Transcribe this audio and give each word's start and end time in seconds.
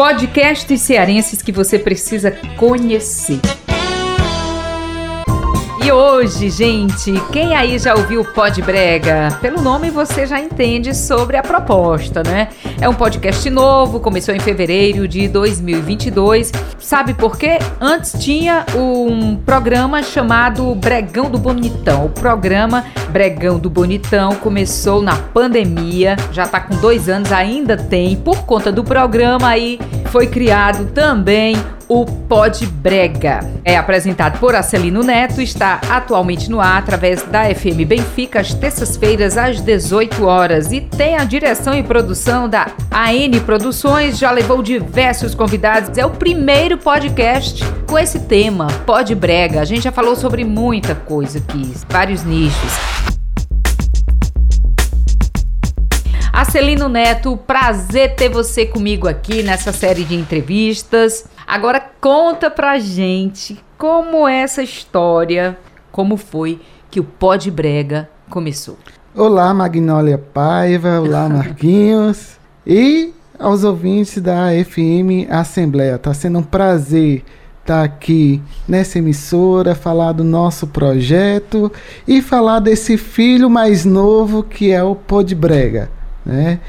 Podcasts 0.00 0.80
cearenses 0.80 1.42
que 1.42 1.52
você 1.52 1.78
precisa 1.78 2.30
conhecer. 2.56 3.38
Hoje, 5.92 6.50
gente, 6.50 7.12
quem 7.32 7.56
aí 7.56 7.76
já 7.76 7.94
ouviu 7.94 8.20
o 8.20 8.24
Pod 8.24 8.62
Brega? 8.62 9.36
Pelo 9.40 9.60
nome 9.60 9.90
você 9.90 10.24
já 10.24 10.38
entende 10.38 10.94
sobre 10.94 11.36
a 11.36 11.42
proposta, 11.42 12.22
né? 12.22 12.48
É 12.80 12.88
um 12.88 12.94
podcast 12.94 13.50
novo, 13.50 13.98
começou 13.98 14.32
em 14.32 14.38
fevereiro 14.38 15.08
de 15.08 15.26
2022. 15.26 16.52
Sabe 16.78 17.12
por 17.12 17.36
quê? 17.36 17.58
Antes 17.80 18.12
tinha 18.22 18.64
um 18.76 19.34
programa 19.34 20.00
chamado 20.00 20.72
Bregão 20.76 21.28
do 21.28 21.38
Bonitão. 21.38 22.06
O 22.06 22.10
programa 22.10 22.84
Bregão 23.08 23.58
do 23.58 23.68
Bonitão 23.68 24.36
começou 24.36 25.02
na 25.02 25.16
pandemia, 25.16 26.14
já 26.30 26.46
tá 26.46 26.60
com 26.60 26.76
dois 26.76 27.08
anos, 27.08 27.32
ainda 27.32 27.76
tem. 27.76 28.14
Por 28.14 28.44
conta 28.44 28.70
do 28.70 28.84
programa 28.84 29.48
aí, 29.48 29.80
foi 30.06 30.28
criado 30.28 30.92
também 30.92 31.56
o 31.90 32.06
Pod 32.06 32.64
Brega. 32.66 33.40
É 33.64 33.76
apresentado 33.76 34.38
por 34.38 34.54
Acelino 34.54 35.02
Neto, 35.02 35.42
está 35.42 35.80
atualmente 35.90 36.48
no 36.48 36.60
ar 36.60 36.78
através 36.78 37.24
da 37.24 37.52
FM 37.52 37.84
Benfica, 37.84 38.40
às 38.40 38.54
terças-feiras, 38.54 39.36
às 39.36 39.60
18 39.60 40.24
horas. 40.24 40.70
E 40.70 40.80
tem 40.80 41.16
a 41.16 41.24
direção 41.24 41.74
e 41.74 41.82
produção 41.82 42.48
da 42.48 42.68
AN 42.92 43.40
Produções, 43.44 44.16
já 44.16 44.30
levou 44.30 44.62
diversos 44.62 45.34
convidados. 45.34 45.98
É 45.98 46.06
o 46.06 46.10
primeiro 46.10 46.78
podcast 46.78 47.64
com 47.88 47.98
esse 47.98 48.20
tema, 48.20 48.68
Pod 48.86 49.12
Brega. 49.16 49.60
A 49.60 49.64
gente 49.64 49.82
já 49.82 49.90
falou 49.90 50.14
sobre 50.14 50.44
muita 50.44 50.94
coisa 50.94 51.38
aqui, 51.38 51.74
vários 51.88 52.22
nichos. 52.22 52.72
Acelino 56.32 56.88
Neto, 56.88 57.36
prazer 57.36 58.14
ter 58.14 58.28
você 58.28 58.64
comigo 58.64 59.08
aqui 59.08 59.42
nessa 59.42 59.72
série 59.72 60.04
de 60.04 60.14
entrevistas. 60.14 61.24
Agora 61.50 61.82
conta 62.00 62.48
pra 62.48 62.78
gente 62.78 63.58
como 63.76 64.28
é 64.28 64.42
essa 64.42 64.62
história, 64.62 65.58
como 65.90 66.16
foi 66.16 66.60
que 66.88 67.00
o 67.00 67.04
Pó 67.04 67.34
de 67.34 67.50
Brega 67.50 68.08
começou. 68.30 68.78
Olá, 69.16 69.52
Magnólia 69.52 70.16
Paiva, 70.16 71.00
olá, 71.00 71.26
Marquinhos 71.28 72.38
e 72.64 73.12
aos 73.36 73.64
ouvintes 73.64 74.22
da 74.22 74.50
FM 74.64 75.28
Assembleia. 75.28 75.98
Tá 75.98 76.14
sendo 76.14 76.38
um 76.38 76.42
prazer 76.44 77.24
estar 77.62 77.82
aqui 77.82 78.40
nessa 78.68 79.00
emissora, 79.00 79.74
falar 79.74 80.12
do 80.12 80.22
nosso 80.22 80.68
projeto 80.68 81.72
e 82.06 82.22
falar 82.22 82.60
desse 82.60 82.96
filho 82.96 83.50
mais 83.50 83.84
novo 83.84 84.44
que 84.44 84.70
é 84.70 84.84
o 84.84 84.94
Pó 84.94 85.20
de 85.20 85.34
Brega, 85.34 85.90
né? 86.24 86.60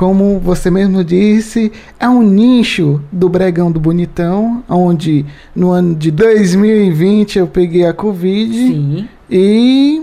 Como 0.00 0.38
você 0.38 0.70
mesmo 0.70 1.04
disse, 1.04 1.70
é 1.98 2.08
um 2.08 2.22
nicho 2.22 3.02
do 3.12 3.28
Bregão 3.28 3.70
do 3.70 3.78
Bonitão, 3.78 4.64
onde 4.66 5.26
no 5.54 5.72
ano 5.72 5.94
de 5.94 6.10
2020 6.10 7.38
eu 7.38 7.46
peguei 7.46 7.84
a 7.84 7.92
Covid 7.92 8.50
Sim. 8.50 9.08
e 9.28 10.02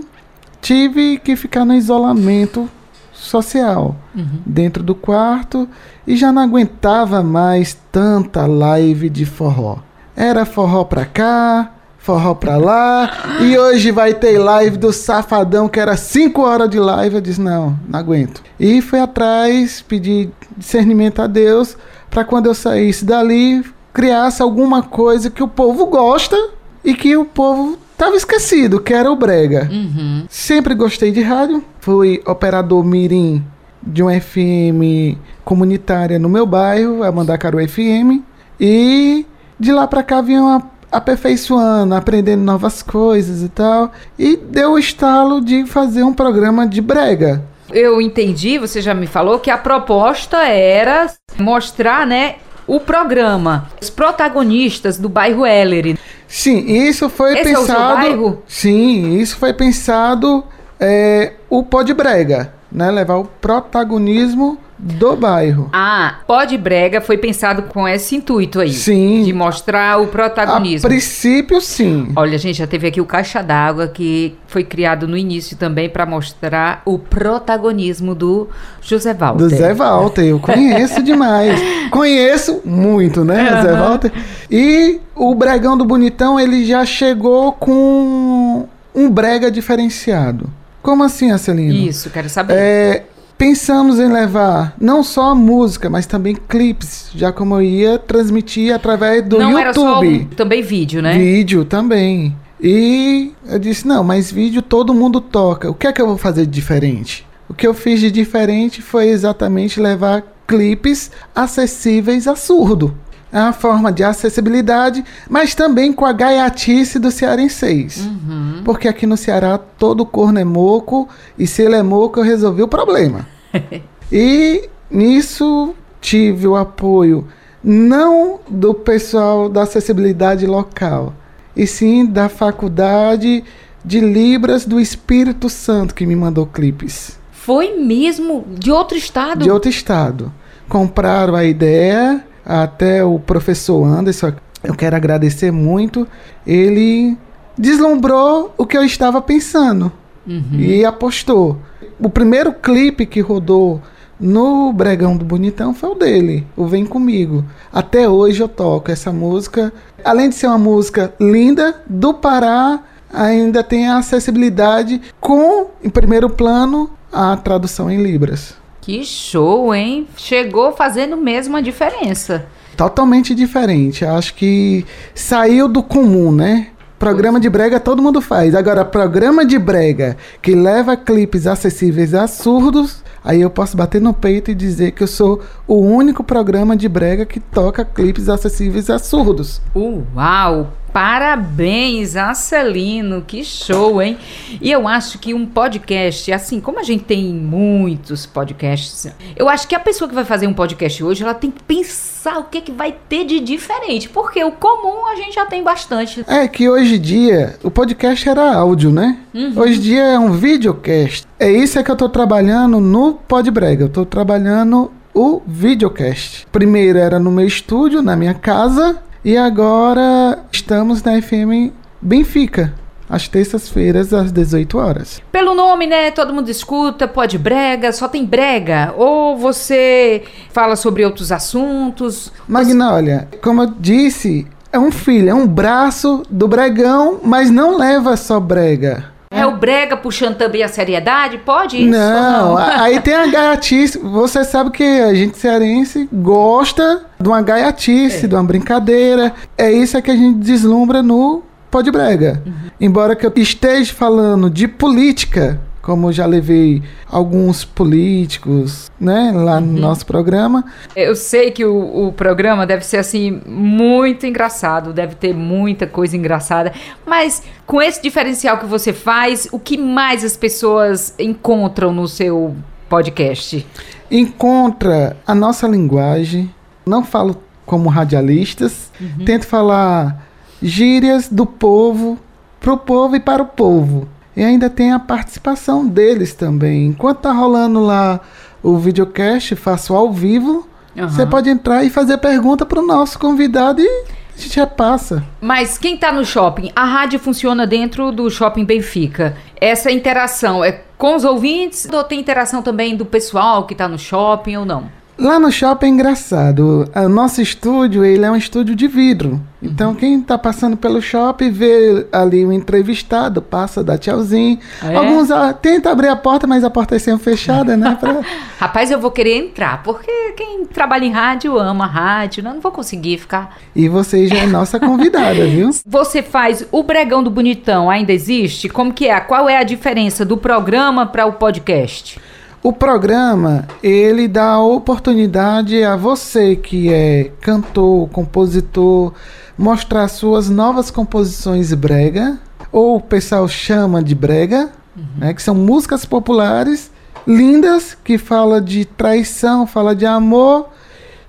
tive 0.62 1.18
que 1.18 1.34
ficar 1.34 1.64
no 1.64 1.74
isolamento 1.74 2.70
social 3.12 3.96
uhum. 4.14 4.38
dentro 4.46 4.84
do 4.84 4.94
quarto 4.94 5.68
e 6.06 6.16
já 6.16 6.30
não 6.30 6.42
aguentava 6.42 7.20
mais 7.20 7.76
tanta 7.90 8.46
live 8.46 9.10
de 9.10 9.24
forró. 9.24 9.78
Era 10.14 10.46
forró 10.46 10.84
pra 10.84 11.06
cá, 11.06 11.72
forró 12.08 12.34
pra 12.34 12.56
lá. 12.56 13.38
E 13.42 13.58
hoje 13.58 13.90
vai 13.90 14.14
ter 14.14 14.38
live 14.38 14.78
do 14.78 14.94
Safadão, 14.94 15.68
que 15.68 15.78
era 15.78 15.94
5 15.94 16.40
horas 16.40 16.70
de 16.70 16.80
live. 16.80 17.16
Eu 17.16 17.20
disse: 17.20 17.38
não, 17.38 17.78
não 17.86 17.98
aguento. 17.98 18.42
E 18.58 18.80
fui 18.80 18.98
atrás, 18.98 19.84
pedi 19.86 20.30
discernimento 20.56 21.20
a 21.20 21.26
Deus, 21.26 21.76
para 22.08 22.24
quando 22.24 22.46
eu 22.46 22.54
saísse 22.54 23.04
dali, 23.04 23.62
criasse 23.92 24.40
alguma 24.40 24.82
coisa 24.82 25.30
que 25.30 25.42
o 25.42 25.48
povo 25.48 25.84
gosta 25.84 26.36
e 26.82 26.94
que 26.94 27.14
o 27.14 27.26
povo 27.26 27.78
tava 27.98 28.16
esquecido, 28.16 28.80
que 28.80 28.94
era 28.94 29.12
o 29.12 29.16
Brega. 29.16 29.68
Uhum. 29.70 30.24
Sempre 30.30 30.74
gostei 30.74 31.10
de 31.12 31.20
rádio, 31.20 31.62
fui 31.78 32.22
operador 32.26 32.82
Mirim 32.82 33.44
de 33.82 34.02
uma 34.02 34.18
FM 34.18 35.18
comunitária 35.44 36.18
no 36.18 36.28
meu 36.28 36.46
bairro, 36.46 37.02
a 37.02 37.12
Mandacaru 37.12 37.58
FM, 37.68 38.22
e 38.58 39.26
de 39.60 39.72
lá 39.72 39.86
para 39.86 40.02
cá 40.02 40.20
vinha 40.20 40.40
uma 40.40 40.77
aperfeiçoando, 40.90 41.94
aprendendo 41.94 42.42
novas 42.42 42.82
coisas 42.82 43.42
e 43.42 43.48
tal. 43.48 43.92
E 44.18 44.36
deu 44.36 44.72
o 44.72 44.78
estalo 44.78 45.40
de 45.40 45.66
fazer 45.66 46.02
um 46.02 46.12
programa 46.12 46.66
de 46.66 46.80
brega. 46.80 47.42
Eu 47.70 48.00
entendi, 48.00 48.58
você 48.58 48.80
já 48.80 48.94
me 48.94 49.06
falou 49.06 49.38
que 49.38 49.50
a 49.50 49.58
proposta 49.58 50.38
era 50.38 51.10
mostrar, 51.38 52.06
né, 52.06 52.36
o 52.66 52.80
programa, 52.80 53.68
os 53.80 53.90
protagonistas 53.90 54.98
do 54.98 55.08
bairro 55.08 55.46
Ellery. 55.46 55.98
Sim, 56.26 56.58
isso 56.66 57.08
foi 57.08 57.34
Esse 57.34 57.44
pensado. 57.44 57.60
É 57.60 57.62
o 57.62 57.76
seu 57.76 57.96
bairro? 57.96 58.42
Sim, 58.46 59.18
isso 59.18 59.36
foi 59.36 59.52
pensado 59.52 60.44
é, 60.80 61.32
o 61.50 61.64
de 61.82 61.94
brega, 61.94 62.52
né, 62.70 62.90
levar 62.90 63.16
o 63.16 63.24
protagonismo 63.24 64.58
do 64.78 65.16
bairro. 65.16 65.68
Ah, 65.72 66.20
Pode 66.26 66.56
Brega 66.56 67.00
foi 67.00 67.18
pensado 67.18 67.62
com 67.62 67.86
esse 67.88 68.14
intuito 68.14 68.60
aí. 68.60 68.72
Sim. 68.72 69.24
De 69.24 69.32
mostrar 69.32 70.00
o 70.00 70.06
protagonismo. 70.06 70.86
A 70.86 70.90
princípio, 70.90 71.60
sim. 71.60 72.12
Olha, 72.14 72.38
gente 72.38 72.58
já 72.58 72.66
teve 72.66 72.86
aqui 72.86 73.00
o 73.00 73.06
Caixa 73.06 73.42
d'Água, 73.42 73.88
que 73.88 74.36
foi 74.46 74.62
criado 74.62 75.08
no 75.08 75.16
início 75.16 75.56
também 75.56 75.88
para 75.88 76.06
mostrar 76.06 76.82
o 76.84 76.98
protagonismo 76.98 78.14
do 78.14 78.48
José 78.80 79.12
Walter. 79.14 79.44
Do 79.44 79.48
Zé 79.48 79.74
Walter, 79.74 80.24
eu 80.24 80.38
conheço 80.38 81.02
demais. 81.02 81.60
Conheço 81.90 82.60
muito, 82.64 83.24
né, 83.24 83.54
uhum. 83.54 83.62
Zé 83.62 83.72
Walter? 83.72 84.12
E 84.50 85.00
o 85.14 85.34
Bregão 85.34 85.76
do 85.76 85.84
Bonitão, 85.84 86.38
ele 86.38 86.64
já 86.64 86.84
chegou 86.84 87.52
com 87.52 88.68
um 88.94 89.10
brega 89.10 89.50
diferenciado. 89.50 90.50
Como 90.82 91.02
assim, 91.02 91.30
Acelino? 91.30 91.74
Isso, 91.74 92.10
quero 92.10 92.28
saber. 92.28 92.54
É, 92.54 93.02
Pensamos 93.38 94.00
em 94.00 94.12
levar 94.12 94.74
não 94.80 95.04
só 95.04 95.30
a 95.30 95.34
música, 95.34 95.88
mas 95.88 96.06
também 96.06 96.34
clipes, 96.34 97.08
já 97.14 97.30
como 97.30 97.54
eu 97.54 97.62
ia 97.62 97.96
transmitir 97.96 98.74
através 98.74 99.24
do 99.24 99.38
não 99.38 99.52
YouTube. 99.52 99.60
Era 99.60 99.72
só 99.72 100.00
um, 100.00 100.24
também 100.24 100.60
vídeo, 100.60 101.00
né? 101.00 101.16
Vídeo 101.16 101.64
também. 101.64 102.34
E 102.60 103.32
eu 103.48 103.60
disse: 103.60 103.86
não, 103.86 104.02
mas 104.02 104.30
vídeo 104.30 104.60
todo 104.60 104.92
mundo 104.92 105.20
toca. 105.20 105.70
O 105.70 105.74
que 105.74 105.86
é 105.86 105.92
que 105.92 106.02
eu 106.02 106.06
vou 106.08 106.18
fazer 106.18 106.46
de 106.46 106.50
diferente? 106.50 107.24
O 107.48 107.54
que 107.54 107.66
eu 107.66 107.72
fiz 107.72 108.00
de 108.00 108.10
diferente 108.10 108.82
foi 108.82 109.06
exatamente 109.06 109.80
levar 109.80 110.24
clipes 110.46 111.10
acessíveis 111.34 112.26
a 112.26 112.34
surdo. 112.34 112.94
É 113.32 113.38
uma 113.40 113.52
forma 113.52 113.92
de 113.92 114.02
acessibilidade, 114.02 115.04
mas 115.28 115.54
também 115.54 115.92
com 115.92 116.06
a 116.06 116.12
gaiatice 116.12 116.98
do 116.98 117.10
cearenseis. 117.10 117.98
Uhum. 117.98 118.62
Porque 118.64 118.88
aqui 118.88 119.06
no 119.06 119.16
Ceará 119.16 119.58
todo 119.58 120.06
corno 120.06 120.38
é 120.38 120.44
moco, 120.44 121.08
e 121.38 121.46
se 121.46 121.62
ele 121.62 121.76
é 121.76 121.82
moco 121.82 122.20
eu 122.20 122.24
resolvi 122.24 122.62
o 122.62 122.68
problema. 122.68 123.26
e 124.10 124.68
nisso 124.90 125.74
tive 126.00 126.46
o 126.46 126.56
apoio 126.56 127.26
não 127.62 128.40
do 128.48 128.72
pessoal 128.72 129.48
da 129.48 129.64
acessibilidade 129.64 130.46
local, 130.46 131.12
e 131.54 131.66
sim 131.66 132.06
da 132.06 132.28
faculdade 132.28 133.44
de 133.84 134.00
Libras 134.00 134.64
do 134.64 134.80
Espírito 134.80 135.48
Santo 135.48 135.94
que 135.94 136.06
me 136.06 136.16
mandou 136.16 136.46
clipes. 136.46 137.18
Foi 137.30 137.76
mesmo 137.76 138.44
de 138.58 138.70
outro 138.70 138.96
estado? 138.96 139.42
De 139.42 139.50
outro 139.50 139.70
estado. 139.70 140.32
Compraram 140.68 141.34
a 141.34 141.44
ideia 141.44 142.24
até 142.48 143.04
o 143.04 143.18
professor 143.18 143.84
Anderson, 143.84 144.32
eu 144.64 144.74
quero 144.74 144.96
agradecer 144.96 145.52
muito, 145.52 146.08
ele 146.46 147.16
deslumbrou 147.56 148.54
o 148.56 148.64
que 148.64 148.78
eu 148.78 148.82
estava 148.82 149.20
pensando 149.20 149.92
uhum. 150.26 150.58
e 150.58 150.84
apostou. 150.84 151.58
O 152.00 152.08
primeiro 152.08 152.52
clipe 152.52 153.04
que 153.04 153.20
rodou 153.20 153.82
no 154.18 154.72
Bregão 154.72 155.16
do 155.16 155.24
Bonitão 155.24 155.74
foi 155.74 155.90
o 155.90 155.94
dele, 155.94 156.46
o 156.56 156.66
Vem 156.66 156.86
Comigo. 156.86 157.44
Até 157.72 158.08
hoje 158.08 158.42
eu 158.42 158.48
toco 158.48 158.90
essa 158.90 159.12
música. 159.12 159.72
Além 160.04 160.30
de 160.30 160.34
ser 160.34 160.46
uma 160.46 160.58
música 160.58 161.12
linda, 161.20 161.82
do 161.86 162.14
Pará, 162.14 162.80
ainda 163.12 163.62
tem 163.62 163.88
a 163.88 163.98
acessibilidade 163.98 165.00
com, 165.20 165.66
em 165.84 165.90
primeiro 165.90 166.30
plano, 166.30 166.90
a 167.12 167.36
tradução 167.36 167.90
em 167.90 168.02
Libras. 168.02 168.54
Que 168.80 169.04
show, 169.04 169.74
hein? 169.74 170.06
Chegou 170.16 170.72
fazendo 170.72 171.16
mesmo 171.16 171.56
a 171.56 171.60
diferença. 171.60 172.46
Totalmente 172.76 173.34
diferente. 173.34 174.04
Acho 174.04 174.34
que 174.34 174.86
saiu 175.14 175.68
do 175.68 175.82
comum, 175.82 176.30
né? 176.30 176.68
Programa 176.98 177.38
de 177.38 177.48
brega 177.48 177.78
todo 177.78 178.02
mundo 178.02 178.20
faz. 178.20 178.54
Agora, 178.54 178.84
programa 178.84 179.44
de 179.44 179.58
brega 179.58 180.16
que 180.42 180.54
leva 180.54 180.96
clipes 180.96 181.46
acessíveis 181.46 182.12
a 182.12 182.26
surdos, 182.26 183.04
aí 183.24 183.40
eu 183.40 183.50
posso 183.50 183.76
bater 183.76 184.00
no 184.00 184.12
peito 184.12 184.50
e 184.50 184.54
dizer 184.54 184.92
que 184.92 185.04
eu 185.04 185.06
sou 185.06 185.40
o 185.66 185.76
único 185.76 186.24
programa 186.24 186.76
de 186.76 186.88
brega 186.88 187.24
que 187.24 187.38
toca 187.38 187.84
clipes 187.84 188.28
acessíveis 188.28 188.90
a 188.90 188.98
surdos. 188.98 189.60
Uau! 189.76 190.72
Parabéns, 190.98 192.16
Acelino, 192.16 193.22
que 193.24 193.44
show, 193.44 194.02
hein? 194.02 194.18
E 194.60 194.72
eu 194.72 194.88
acho 194.88 195.20
que 195.20 195.32
um 195.32 195.46
podcast, 195.46 196.32
assim, 196.32 196.58
como 196.60 196.80
a 196.80 196.82
gente 196.82 197.04
tem 197.04 197.32
muitos 197.32 198.26
podcasts, 198.26 199.06
eu 199.36 199.48
acho 199.48 199.68
que 199.68 199.76
a 199.76 199.78
pessoa 199.78 200.08
que 200.08 200.14
vai 200.16 200.24
fazer 200.24 200.48
um 200.48 200.52
podcast 200.52 201.04
hoje, 201.04 201.22
ela 201.22 201.34
tem 201.34 201.52
que 201.52 201.62
pensar 201.62 202.40
o 202.40 202.44
que, 202.46 202.60
que 202.60 202.72
vai 202.72 202.96
ter 203.08 203.24
de 203.24 203.38
diferente, 203.38 204.08
porque 204.08 204.42
o 204.42 204.50
comum 204.50 205.06
a 205.06 205.14
gente 205.14 205.36
já 205.36 205.46
tem 205.46 205.62
bastante. 205.62 206.24
É 206.26 206.48
que 206.48 206.68
hoje 206.68 206.96
em 206.96 207.00
dia 207.00 207.54
o 207.62 207.70
podcast 207.70 208.28
era 208.28 208.56
áudio, 208.56 208.90
né? 208.90 209.20
Uhum. 209.32 209.52
Hoje 209.54 209.78
em 209.78 209.80
dia 209.80 210.02
é 210.02 210.18
um 210.18 210.32
videocast. 210.32 211.28
É 211.38 211.48
isso 211.48 211.78
é 211.78 211.84
que 211.84 211.92
eu 211.92 211.96
tô 211.96 212.08
trabalhando 212.08 212.80
no 212.80 213.12
Podbrega. 213.12 213.84
Eu 213.84 213.88
tô 213.88 214.04
trabalhando 214.04 214.90
o 215.14 215.42
videocast. 215.46 216.44
Primeiro 216.50 216.98
era 216.98 217.20
no 217.20 217.30
meu 217.30 217.46
estúdio, 217.46 218.02
na 218.02 218.16
minha 218.16 218.34
casa, 218.34 218.98
e 219.24 219.36
agora 219.36 220.38
estamos 220.52 221.02
na 221.02 221.20
FM 221.20 221.72
Benfica, 222.00 222.74
às 223.08 223.26
terças-feiras, 223.26 224.12
às 224.12 224.30
18 224.30 224.78
horas. 224.78 225.22
Pelo 225.32 225.54
nome, 225.54 225.86
né? 225.86 226.10
Todo 226.10 226.32
mundo 226.32 226.48
escuta, 226.50 227.08
pode 227.08 227.38
brega, 227.38 227.92
só 227.92 228.06
tem 228.06 228.24
brega. 228.24 228.94
Ou 228.96 229.36
você 229.36 230.22
fala 230.52 230.76
sobre 230.76 231.04
outros 231.04 231.32
assuntos. 231.32 232.32
Magnólia, 232.46 233.28
como 233.42 233.62
eu 233.62 233.74
disse, 233.78 234.46
é 234.72 234.78
um 234.78 234.92
filho, 234.92 235.30
é 235.30 235.34
um 235.34 235.46
braço 235.46 236.22
do 236.30 236.46
bregão, 236.46 237.20
mas 237.24 237.50
não 237.50 237.76
leva 237.76 238.16
só 238.16 238.38
brega. 238.38 239.17
É 239.30 239.44
o 239.46 239.56
brega 239.56 239.96
puxando 239.96 240.36
também 240.36 240.62
a 240.62 240.68
seriedade? 240.68 241.38
Pode 241.38 241.76
isso? 241.76 241.90
Não, 241.90 242.56
a- 242.56 242.82
aí 242.82 243.00
tem 243.00 243.14
a 243.14 243.26
gaiatice. 243.26 243.98
Você 243.98 244.42
sabe 244.44 244.70
que 244.70 244.82
a 244.82 245.12
gente 245.14 245.36
cearense 245.36 246.08
gosta 246.12 247.02
de 247.20 247.28
uma 247.28 247.42
gaiatice, 247.42 248.26
de 248.26 248.34
uma 248.34 248.42
brincadeira. 248.44 249.32
É 249.56 249.70
isso 249.70 250.00
que 250.00 250.10
a 250.10 250.16
gente 250.16 250.38
deslumbra 250.38 251.02
no 251.02 251.42
Pode 251.70 251.90
Brega. 251.90 252.42
Embora 252.80 253.14
que 253.14 253.26
eu 253.26 253.32
esteja 253.36 253.92
falando 253.92 254.48
de 254.48 254.66
política, 254.66 255.60
como 255.88 256.12
já 256.12 256.26
levei 256.26 256.82
alguns 257.10 257.64
políticos, 257.64 258.90
né, 259.00 259.32
lá 259.34 259.58
no 259.58 259.72
nosso 259.72 260.04
programa. 260.04 260.66
Eu 260.94 261.16
sei 261.16 261.50
que 261.50 261.64
o, 261.64 262.08
o 262.08 262.12
programa 262.12 262.66
deve 262.66 262.84
ser 262.84 262.98
assim 262.98 263.40
muito 263.46 264.26
engraçado, 264.26 264.92
deve 264.92 265.14
ter 265.14 265.32
muita 265.34 265.86
coisa 265.86 266.14
engraçada, 266.14 266.74
mas 267.06 267.42
com 267.64 267.80
esse 267.80 268.02
diferencial 268.02 268.58
que 268.58 268.66
você 268.66 268.92
faz, 268.92 269.48
o 269.50 269.58
que 269.58 269.78
mais 269.78 270.22
as 270.22 270.36
pessoas 270.36 271.14
encontram 271.18 271.90
no 271.90 272.06
seu 272.06 272.54
podcast? 272.86 273.66
encontra 274.10 275.16
a 275.26 275.34
nossa 275.34 275.66
linguagem. 275.66 276.52
Não 276.86 277.02
falo 277.02 277.42
como 277.64 277.88
radialistas, 277.88 278.90
tento 279.24 279.46
falar 279.46 280.26
gírias 280.62 281.28
do 281.28 281.46
povo 281.46 282.18
pro 282.60 282.76
povo 282.76 283.16
e 283.16 283.20
para 283.20 283.42
o 283.42 283.46
povo. 283.46 284.08
E 284.38 284.44
ainda 284.44 284.70
tem 284.70 284.92
a 284.92 285.00
participação 285.00 285.84
deles 285.84 286.32
também. 286.32 286.86
Enquanto 286.86 287.22
tá 287.22 287.32
rolando 287.32 287.80
lá 287.80 288.20
o 288.62 288.78
videocast, 288.78 289.56
faço 289.56 289.92
ao 289.92 290.12
vivo. 290.12 290.64
Você 290.94 291.26
pode 291.26 291.50
entrar 291.50 291.82
e 291.82 291.90
fazer 291.90 292.18
pergunta 292.18 292.64
pro 292.64 292.86
nosso 292.86 293.18
convidado 293.18 293.80
e 293.80 293.88
a 293.88 294.40
gente 294.40 294.56
repassa. 294.56 295.24
Mas 295.40 295.76
quem 295.76 295.96
tá 295.96 296.12
no 296.12 296.24
shopping, 296.24 296.70
a 296.76 296.84
rádio 296.84 297.18
funciona 297.18 297.66
dentro 297.66 298.12
do 298.12 298.30
shopping 298.30 298.64
Benfica. 298.64 299.36
Essa 299.60 299.90
interação 299.90 300.64
é 300.64 300.82
com 300.96 301.16
os 301.16 301.24
ouvintes 301.24 301.88
ou 301.92 302.04
tem 302.04 302.20
interação 302.20 302.62
também 302.62 302.96
do 302.96 303.04
pessoal 303.04 303.66
que 303.66 303.74
tá 303.74 303.88
no 303.88 303.98
shopping 303.98 304.54
ou 304.54 304.64
não? 304.64 304.88
Lá 305.18 305.40
no 305.40 305.50
shopping 305.50 305.86
é 305.86 305.88
engraçado. 305.88 306.88
O 306.94 307.08
nosso 307.08 307.42
estúdio, 307.42 308.04
ele 308.04 308.24
é 308.24 308.30
um 308.30 308.36
estúdio 308.36 308.76
de 308.76 308.86
vidro. 308.86 309.40
Então, 309.60 309.92
quem 309.92 310.20
tá 310.20 310.38
passando 310.38 310.76
pelo 310.76 311.02
shopping 311.02 311.50
vê 311.50 312.06
ali 312.12 312.46
o 312.46 312.52
entrevistado, 312.52 313.42
passa, 313.42 313.82
dá 313.82 313.98
tchauzinho. 313.98 314.60
É? 314.80 314.94
Alguns 314.94 315.32
ah, 315.32 315.52
tentam 315.52 315.90
abrir 315.90 316.06
a 316.06 316.14
porta, 316.14 316.46
mas 316.46 316.62
a 316.62 316.70
porta 316.70 316.94
é 316.94 317.00
sempre 317.00 317.24
fechada, 317.24 317.76
né? 317.76 317.96
Pra... 317.98 318.20
Rapaz, 318.60 318.92
eu 318.92 319.00
vou 319.00 319.10
querer 319.10 319.36
entrar, 319.36 319.82
porque 319.82 320.34
quem 320.36 320.64
trabalha 320.66 321.04
em 321.04 321.10
rádio 321.10 321.58
ama 321.58 321.86
rádio, 321.86 322.44
né? 322.44 322.52
não 322.52 322.60
vou 322.60 322.70
conseguir 322.70 323.18
ficar. 323.18 323.58
E 323.74 323.88
você 323.88 324.28
já 324.28 324.36
é 324.36 324.46
nossa 324.46 324.78
convidada, 324.78 325.42
viu? 325.50 325.70
Você 325.84 326.22
faz 326.22 326.64
o 326.70 326.84
Bregão 326.84 327.24
do 327.24 327.30
Bonitão, 327.30 327.90
ainda 327.90 328.12
existe? 328.12 328.68
Como 328.68 328.92
que 328.92 329.08
é? 329.08 329.18
Qual 329.18 329.48
é 329.48 329.56
a 329.56 329.64
diferença 329.64 330.24
do 330.24 330.36
programa 330.36 331.06
para 331.06 331.26
o 331.26 331.32
podcast? 331.32 332.20
O 332.68 332.72
programa, 332.74 333.66
ele 333.82 334.28
dá 334.28 334.50
a 334.50 334.62
oportunidade 334.62 335.82
a 335.82 335.96
você 335.96 336.54
que 336.54 336.92
é 336.92 337.32
cantor, 337.40 338.10
compositor, 338.10 339.14
mostrar 339.56 340.06
suas 340.08 340.50
novas 340.50 340.90
composições 340.90 341.72
brega, 341.72 342.38
ou 342.70 342.96
o 342.96 343.00
pessoal 343.00 343.48
chama 343.48 344.02
de 344.02 344.14
brega, 344.14 344.70
né, 345.16 345.32
que 345.32 345.42
são 345.42 345.54
músicas 345.54 346.04
populares 346.04 346.90
lindas 347.26 347.96
que 348.04 348.18
fala 348.18 348.60
de 348.60 348.84
traição, 348.84 349.66
fala 349.66 349.96
de 349.96 350.04
amor 350.04 350.68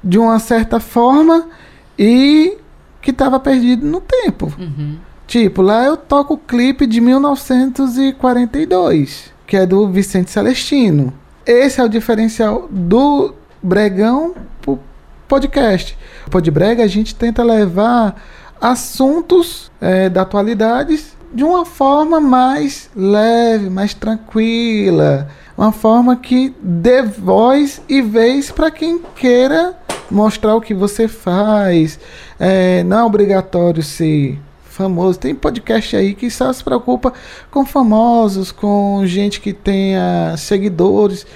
de 0.04 0.20
uma 0.20 0.40
certa 0.40 0.82
forma 0.82 1.48
e 1.98 2.58
que 3.02 3.12
estava 3.12 3.40
perdido 3.40 3.88
no 3.88 4.02
tempo. 4.02 4.52
Tipo, 5.26 5.62
lá 5.62 5.86
eu 5.86 5.96
toco 5.96 6.34
o 6.34 6.38
clipe 6.38 6.86
de 6.86 7.00
1942, 7.00 9.32
que 9.48 9.56
é 9.56 9.66
do 9.66 9.88
Vicente 9.88 10.32
Celestino. 10.32 11.14
Esse 11.50 11.82
é 11.82 11.84
o 11.84 11.90
diferencial 11.90 12.68
do 12.70 13.34
Bregão 13.60 14.36
pro 14.62 14.78
podcast. 15.28 15.98
O 16.28 16.30
Podbrega 16.30 16.84
a 16.84 16.88
gente 16.88 17.16
tenta 17.16 17.42
levar 17.42 18.22
assuntos 18.62 19.72
eh, 19.82 20.10
da 20.10 20.22
atualidade 20.22 21.04
de 21.34 21.44
uma 21.44 21.66
forma 21.66 22.20
mais 22.20 22.88
leve, 22.96 23.68
mais 23.68 23.96
tranquila, 23.96 25.28
uma 25.58 25.72
forma 25.72 26.16
que 26.16 26.56
dê 26.62 27.02
voz 27.02 27.82
e 27.90 28.00
vez 28.00 28.52
para 28.52 28.70
quem 28.70 29.00
queira 29.16 29.76
mostrar 30.12 30.54
o 30.54 30.62
que 30.62 30.76
você 30.76 31.08
faz. 31.08 32.00
Eh, 32.40 32.84
não 32.84 33.00
é 33.00 33.04
obrigatório 33.04 33.82
ser 33.82 34.40
famoso. 34.80 35.20
Tem 35.20 35.36
podcast 35.36 35.94
aí 35.96 36.16
que 36.16 36.32
só 36.32 36.52
se 36.54 36.64
preocupa 36.64 37.14
com 37.52 37.66
famosos, 37.66 38.50
com 38.52 39.02
gente 39.06 39.42
que 39.42 39.52
tenha 39.52 40.36
seguidores. 40.38 41.28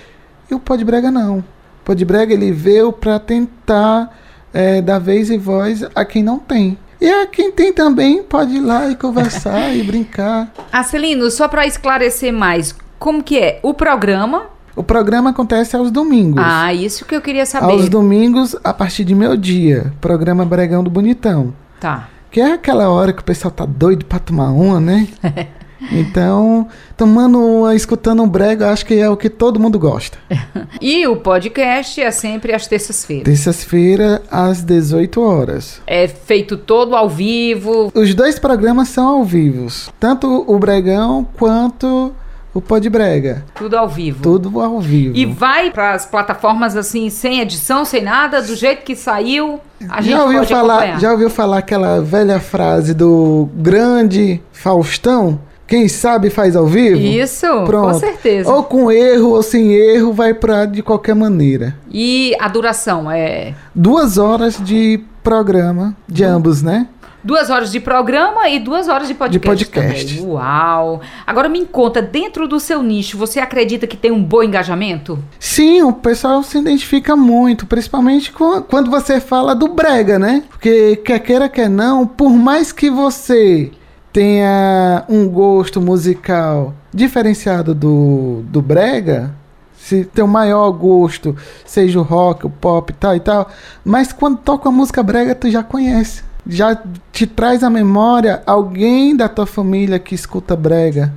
E 0.50 0.56
o 0.56 0.60
Podbrega 0.60 1.12
não. 1.12 1.40
O 1.40 1.44
Podbrega 1.84 2.34
ele 2.34 2.54
veio 2.54 2.94
para 2.94 3.20
tentar 3.20 4.18
eh, 4.54 4.82
dar 4.82 5.00
vez 5.00 5.30
e 5.30 5.38
voz 5.38 5.84
a 5.94 6.06
quem 6.06 6.24
não 6.24 6.40
tem. 6.40 6.78
E 7.02 7.10
a 7.10 7.28
quem 7.28 7.52
tem 7.52 7.74
também 7.74 8.24
pode 8.24 8.56
ir 8.56 8.62
lá 8.62 8.90
e 8.90 8.96
conversar 8.96 9.76
e 9.76 9.84
brincar. 9.84 10.50
Acelino, 10.72 11.30
só 11.30 11.50
para 11.50 11.68
esclarecer 11.68 12.32
mais, 12.32 12.74
como 12.98 13.22
que 13.22 13.38
é? 13.38 13.60
O 13.62 13.74
programa? 13.74 14.44
O 14.74 14.82
programa 14.82 15.32
acontece 15.32 15.76
aos 15.76 15.92
domingos. 15.92 16.42
Ah, 16.44 16.74
isso 16.74 17.04
que 17.04 17.14
eu 17.14 17.22
queria 17.22 17.46
saber. 17.46 17.74
aos 17.74 17.90
domingos, 17.90 18.56
a 18.64 18.74
partir 18.74 19.04
de 19.04 19.14
meu 19.14 19.36
dia. 19.36 19.94
Programa 20.00 20.46
Bregão 20.46 20.82
do 20.82 20.90
Bonitão. 20.90 21.54
Tá. 21.80 22.08
Que 22.34 22.42
é 22.42 22.54
aquela 22.54 22.90
hora 22.90 23.14
que 23.14 23.22
o 23.22 23.24
pessoal 23.24 23.52
tá 23.52 23.64
doido 23.64 24.06
pra 24.06 24.18
tomar 24.18 24.50
uma, 24.50 24.80
né? 24.80 25.08
Então, 25.92 26.70
tomando 26.96 27.38
uma, 27.38 27.76
escutando 27.76 28.24
um 28.24 28.28
brega, 28.28 28.72
acho 28.72 28.86
que 28.86 28.94
é 28.94 29.10
o 29.10 29.18
que 29.18 29.30
todo 29.30 29.60
mundo 29.60 29.78
gosta. 29.78 30.18
E 30.82 31.06
o 31.06 31.18
podcast 31.18 32.02
é 32.02 32.10
sempre 32.10 32.54
às 32.54 32.68
terças-feiras. 32.68 33.26
Terças-feira, 33.26 34.22
às 34.32 34.62
18 34.64 35.22
horas. 35.22 35.82
É 35.86 36.08
feito 36.08 36.56
todo 36.56 36.96
ao 36.96 37.10
vivo. 37.10 37.92
Os 37.94 38.16
dois 38.16 38.40
programas 38.40 38.88
são 38.88 39.08
ao 39.08 39.24
vivo. 39.26 39.68
Tanto 40.00 40.46
o 40.48 40.58
Bregão 40.58 41.28
quanto 41.38 42.14
o 42.54 42.62
Podbrega. 42.62 43.44
Tudo 43.56 43.76
ao 43.76 43.88
vivo. 43.88 44.22
Tudo 44.22 44.62
ao 44.62 44.80
vivo. 44.80 45.16
E 45.16 45.26
vai 45.26 45.72
para 45.72 45.94
as 45.94 46.06
plataformas 46.06 46.76
assim, 46.78 47.10
sem 47.10 47.40
edição, 47.40 47.84
sem 47.84 48.02
nada, 48.02 48.42
do 48.42 48.56
jeito 48.56 48.84
que 48.84 48.96
saiu. 48.96 49.60
A 49.90 50.02
gente 50.02 50.12
já 50.16 50.24
ouviu 50.24 50.44
falar, 50.46 50.74
acompanhar. 50.76 51.00
já 51.00 51.12
ouviu 51.12 51.30
falar 51.30 51.58
aquela 51.58 52.02
velha 52.02 52.40
frase 52.40 52.94
do 52.94 53.50
grande 53.56 54.42
Faustão? 54.52 55.40
Quem 55.66 55.88
sabe 55.88 56.30
faz 56.30 56.56
ao 56.56 56.68
vivo? 56.68 57.00
Isso, 57.02 57.48
Pronto. 57.66 57.94
com 57.94 58.00
certeza. 58.00 58.52
Ou 58.52 58.64
com 58.64 58.92
erro 58.92 59.30
ou 59.30 59.42
sem 59.42 59.74
erro, 59.74 60.14
vai 60.14 60.34
pra 60.34 60.66
de 60.66 60.84
qualquer 60.84 61.16
maneira. 61.16 61.76
E 61.90 62.36
a 62.40 62.48
duração 62.48 63.10
é 63.10 63.56
Duas 63.74 64.18
horas 64.18 64.58
de 64.64 65.00
programa, 65.24 65.96
de 66.08 66.24
ambos, 66.24 66.62
né? 66.62 66.88
Duas 67.24 67.50
horas 67.50 67.72
de 67.72 67.80
programa 67.80 68.50
e 68.50 68.60
duas 68.60 68.88
horas 68.88 69.08
de 69.08 69.14
podcast. 69.14 69.58
De 69.64 69.66
podcast. 69.72 70.16
também. 70.18 70.30
Uau! 70.34 71.02
Agora 71.26 71.48
me 71.48 71.66
conta, 71.66 72.02
dentro 72.02 72.48
do 72.48 72.60
seu 72.60 72.84
nicho, 72.84 73.18
você 73.18 73.40
acredita 73.40 73.88
que 73.88 73.96
tem 73.96 74.12
um 74.12 74.24
bom 74.24 74.44
engajamento? 74.44 75.18
Sim, 75.40 75.82
o 75.84 75.94
pessoal 75.94 76.44
se 76.44 76.58
identifica 76.58 77.16
muito, 77.16 77.66
principalmente 77.66 78.32
com- 78.32 78.62
quando 78.62 78.92
você 78.92 79.20
fala 79.22 79.56
do 79.56 79.68
brega, 79.70 80.20
né? 80.20 80.44
Porque 80.50 80.98
quer 80.98 81.20
queira, 81.20 81.48
quer 81.50 81.70
não, 81.70 82.06
por 82.06 82.30
mais 82.32 82.72
que 82.72 82.90
você 82.90 83.72
tenha 84.12 85.04
um 85.10 85.28
gosto 85.28 85.82
musical 85.82 86.74
diferenciado 86.94 87.74
do, 87.74 88.42
do 88.46 88.62
brega, 88.62 89.34
se 89.76 90.06
teu 90.06 90.28
maior 90.28 90.72
gosto 90.72 91.36
seja 91.66 92.00
o 92.00 92.04
rock, 92.04 92.46
o 92.46 92.50
pop 92.50 92.92
e 92.92 92.96
tal 92.96 93.16
e 93.16 93.20
tal, 93.20 93.50
mas 93.84 94.14
quando 94.14 94.38
toca 94.38 94.70
a 94.70 94.72
música 94.72 95.02
brega, 95.04 95.34
tu 95.36 95.50
já 95.50 95.64
conhece. 95.64 96.24
Já 96.46 96.78
te 97.12 97.26
traz 97.26 97.64
à 97.64 97.70
memória 97.70 98.44
alguém 98.46 99.16
da 99.16 99.30
tua 99.30 99.46
família 99.46 100.00
que 100.00 100.16
escuta 100.16 100.56
brega. 100.56 101.14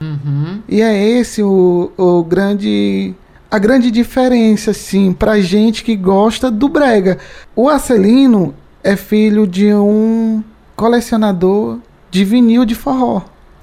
Uhum. 0.00 0.60
E 0.68 0.80
é 0.80 0.96
esse 0.96 1.42
o, 1.42 1.90
o 1.96 2.22
grande 2.22 3.14
a 3.50 3.58
grande 3.58 3.90
diferença, 3.90 4.72
assim, 4.72 5.12
pra 5.12 5.40
gente 5.40 5.82
que 5.82 5.96
gosta 5.96 6.50
do 6.50 6.68
brega. 6.68 7.18
O 7.56 7.68
Acelino 7.68 8.54
é 8.84 8.94
filho 8.94 9.46
de 9.46 9.72
um 9.72 10.44
colecionador 10.76 11.78
de 12.10 12.24
vinil 12.24 12.64
de 12.64 12.74
forró. 12.74 13.22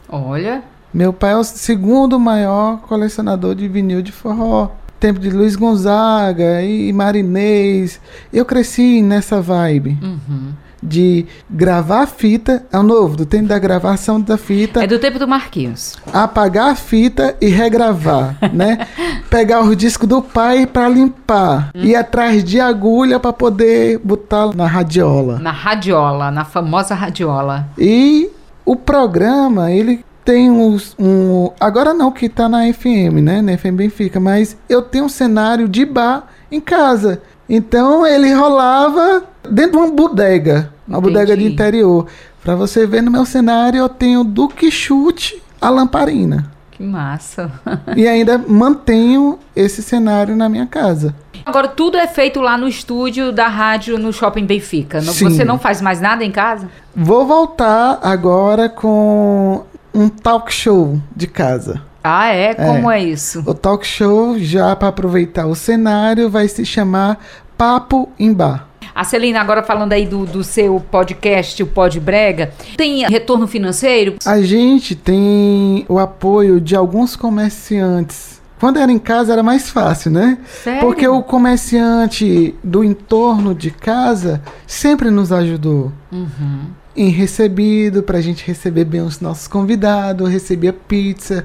Olha. 0.10 0.64
Meu 0.92 1.14
pai 1.14 1.34
é 1.34 1.38
o 1.38 1.44
segundo 1.44 2.20
maior 2.20 2.80
colecionador 2.82 3.54
de 3.54 3.68
vinil 3.68 4.02
de 4.02 4.12
forró. 4.12 4.72
Tempo 5.00 5.20
de 5.20 5.30
Luiz 5.30 5.56
Gonzaga 5.56 6.64
e 6.64 6.92
Marinês. 6.92 8.00
Eu 8.34 8.46
cresci 8.46 9.02
nessa 9.02 9.42
vibe 9.42 9.98
Uhum. 10.02 10.54
De 10.86 11.26
gravar 11.50 12.06
fita. 12.08 12.66
É 12.72 12.78
o 12.80 12.84
novo, 12.84 13.16
do 13.18 13.26
tempo 13.26 13.48
da 13.48 13.58
gravação 13.60 14.22
da 14.22 14.38
fita. 14.38 14.84
É 14.84 14.88
do 14.88 15.00
tempo 15.00 15.18
do 15.20 15.28
Marquinhos. 15.28 15.96
apagar 16.14 16.72
a 16.72 16.76
fita 16.76 17.36
e 17.42 17.48
regravar, 17.48 18.38
né? 18.54 18.88
Pegar 19.30 19.62
o 19.62 19.76
disco 19.76 20.06
do 20.08 20.22
pai 20.22 20.66
para 20.66 20.88
limpar, 20.88 21.72
Hum. 21.76 21.84
ir 21.84 21.96
atrás 21.96 22.44
de 22.44 22.60
agulha 22.60 23.20
para 23.20 23.34
poder 23.34 24.00
botar 24.00 24.56
na 24.56 24.68
radiola. 24.68 25.40
Na 25.40 25.52
radiola, 25.52 26.30
na 26.32 26.46
famosa 26.46 26.94
radiola. 26.96 27.68
E 27.78 28.30
o 28.66 28.76
programa, 28.76 29.72
ele 29.72 30.04
tem 30.24 30.50
uns, 30.50 30.96
um. 30.98 31.50
Agora 31.60 31.94
não, 31.94 32.12
que 32.12 32.28
tá 32.30 32.48
na 32.50 32.72
FM, 32.74 33.22
né? 33.22 33.42
Na 33.42 33.58
FM 33.58 33.74
Benfica, 33.76 34.20
mas 34.20 34.58
eu 34.68 34.82
tenho 34.82 35.06
um 35.06 35.10
cenário 35.10 35.68
de 35.68 35.86
bar 35.86 36.28
em 36.52 36.60
casa. 36.60 37.22
Então 37.48 38.06
ele 38.06 38.34
rolava 38.34 39.24
dentro 39.50 39.74
de 39.74 39.78
uma 39.78 39.92
bodega, 39.92 40.72
uma 40.88 41.00
Entendi. 41.00 41.14
bodega 41.14 41.38
de 41.38 41.46
interior. 41.46 42.08
Pra 42.44 42.56
você 42.56 42.86
ver 42.86 43.02
no 43.02 43.12
meu 43.12 43.26
cenário, 43.26 43.80
eu 43.80 43.90
tenho 43.90 44.24
do 44.24 44.48
que 44.48 44.70
chute 44.70 45.42
a 45.60 45.70
lamparina. 45.70 46.52
Que 46.72 46.84
massa. 46.84 47.52
e 47.96 48.06
ainda 48.08 48.38
mantenho 48.38 49.40
esse 49.56 49.82
cenário 49.82 50.36
na 50.36 50.50
minha 50.50 50.68
casa. 50.68 51.16
Agora, 51.46 51.68
tudo 51.68 51.98
é 51.98 52.08
feito 52.08 52.42
lá 52.42 52.58
no 52.58 52.68
estúdio 52.68 53.32
da 53.32 53.48
rádio 53.48 53.98
no 53.98 54.12
Shopping 54.12 54.46
Benfica. 54.46 55.02
Sim. 55.02 55.30
Você 55.30 55.46
não 55.46 55.58
faz 55.58 55.80
mais 55.82 56.02
nada 56.02 56.24
em 56.24 56.32
casa? 56.32 56.68
Vou 56.96 57.26
voltar 57.26 58.00
agora 58.02 58.68
com 58.68 59.64
um 59.94 60.10
talk 60.10 60.54
show 60.54 61.00
de 61.16 61.28
casa. 61.28 61.82
Ah, 62.04 62.28
é? 62.28 62.54
Como 62.54 62.92
é, 62.92 63.04
isso? 63.04 63.44
O 63.48 63.54
talk 63.54 63.86
show, 63.86 64.38
já 64.38 64.76
para 64.76 64.90
aproveitar 64.90 65.48
o 65.48 65.56
cenário, 65.56 66.30
vai 66.30 66.48
se 66.48 66.64
chamar 66.64 67.18
Papo 67.58 68.10
em 68.20 68.34
Bar. 68.34 68.68
A 68.94 69.04
Celina, 69.04 69.42
agora 69.42 69.62
falando 69.62 69.92
aí 69.92 70.06
do, 70.06 70.26
do 70.26 70.44
seu 70.44 70.80
podcast, 70.80 71.62
o 71.62 71.68
Pod 71.68 72.00
Brega, 72.00 72.54
tem 72.78 73.06
retorno 73.06 73.46
financeiro? 73.46 74.16
A 74.26 74.42
gente 74.42 74.96
tem 74.96 75.86
o 75.90 76.00
apoio 76.00 76.62
de 76.62 76.76
alguns 76.76 77.16
comerciantes. 77.16 78.42
Quando 78.58 78.80
era 78.80 78.90
em 78.90 78.98
casa 78.98 79.34
era 79.34 79.44
mais 79.44 79.70
fácil, 79.70 80.12
né? 80.12 80.38
Sério? 80.64 80.80
Porque 80.80 81.06
o 81.06 81.22
comerciante 81.22 82.56
do 82.64 82.86
entorno 82.86 83.54
de 83.54 83.70
casa 83.70 84.42
sempre 84.66 85.10
nos 85.10 85.32
ajudou. 85.32 85.92
Uhum. 86.12 86.68
em 86.96 87.10
recebido, 87.10 88.02
pra 88.02 88.22
gente 88.22 88.48
receber 88.48 88.86
bem 88.86 89.02
os 89.02 89.20
nossos 89.20 89.50
convidados, 89.50 90.30
recebia 90.30 90.72
pizza, 90.72 91.44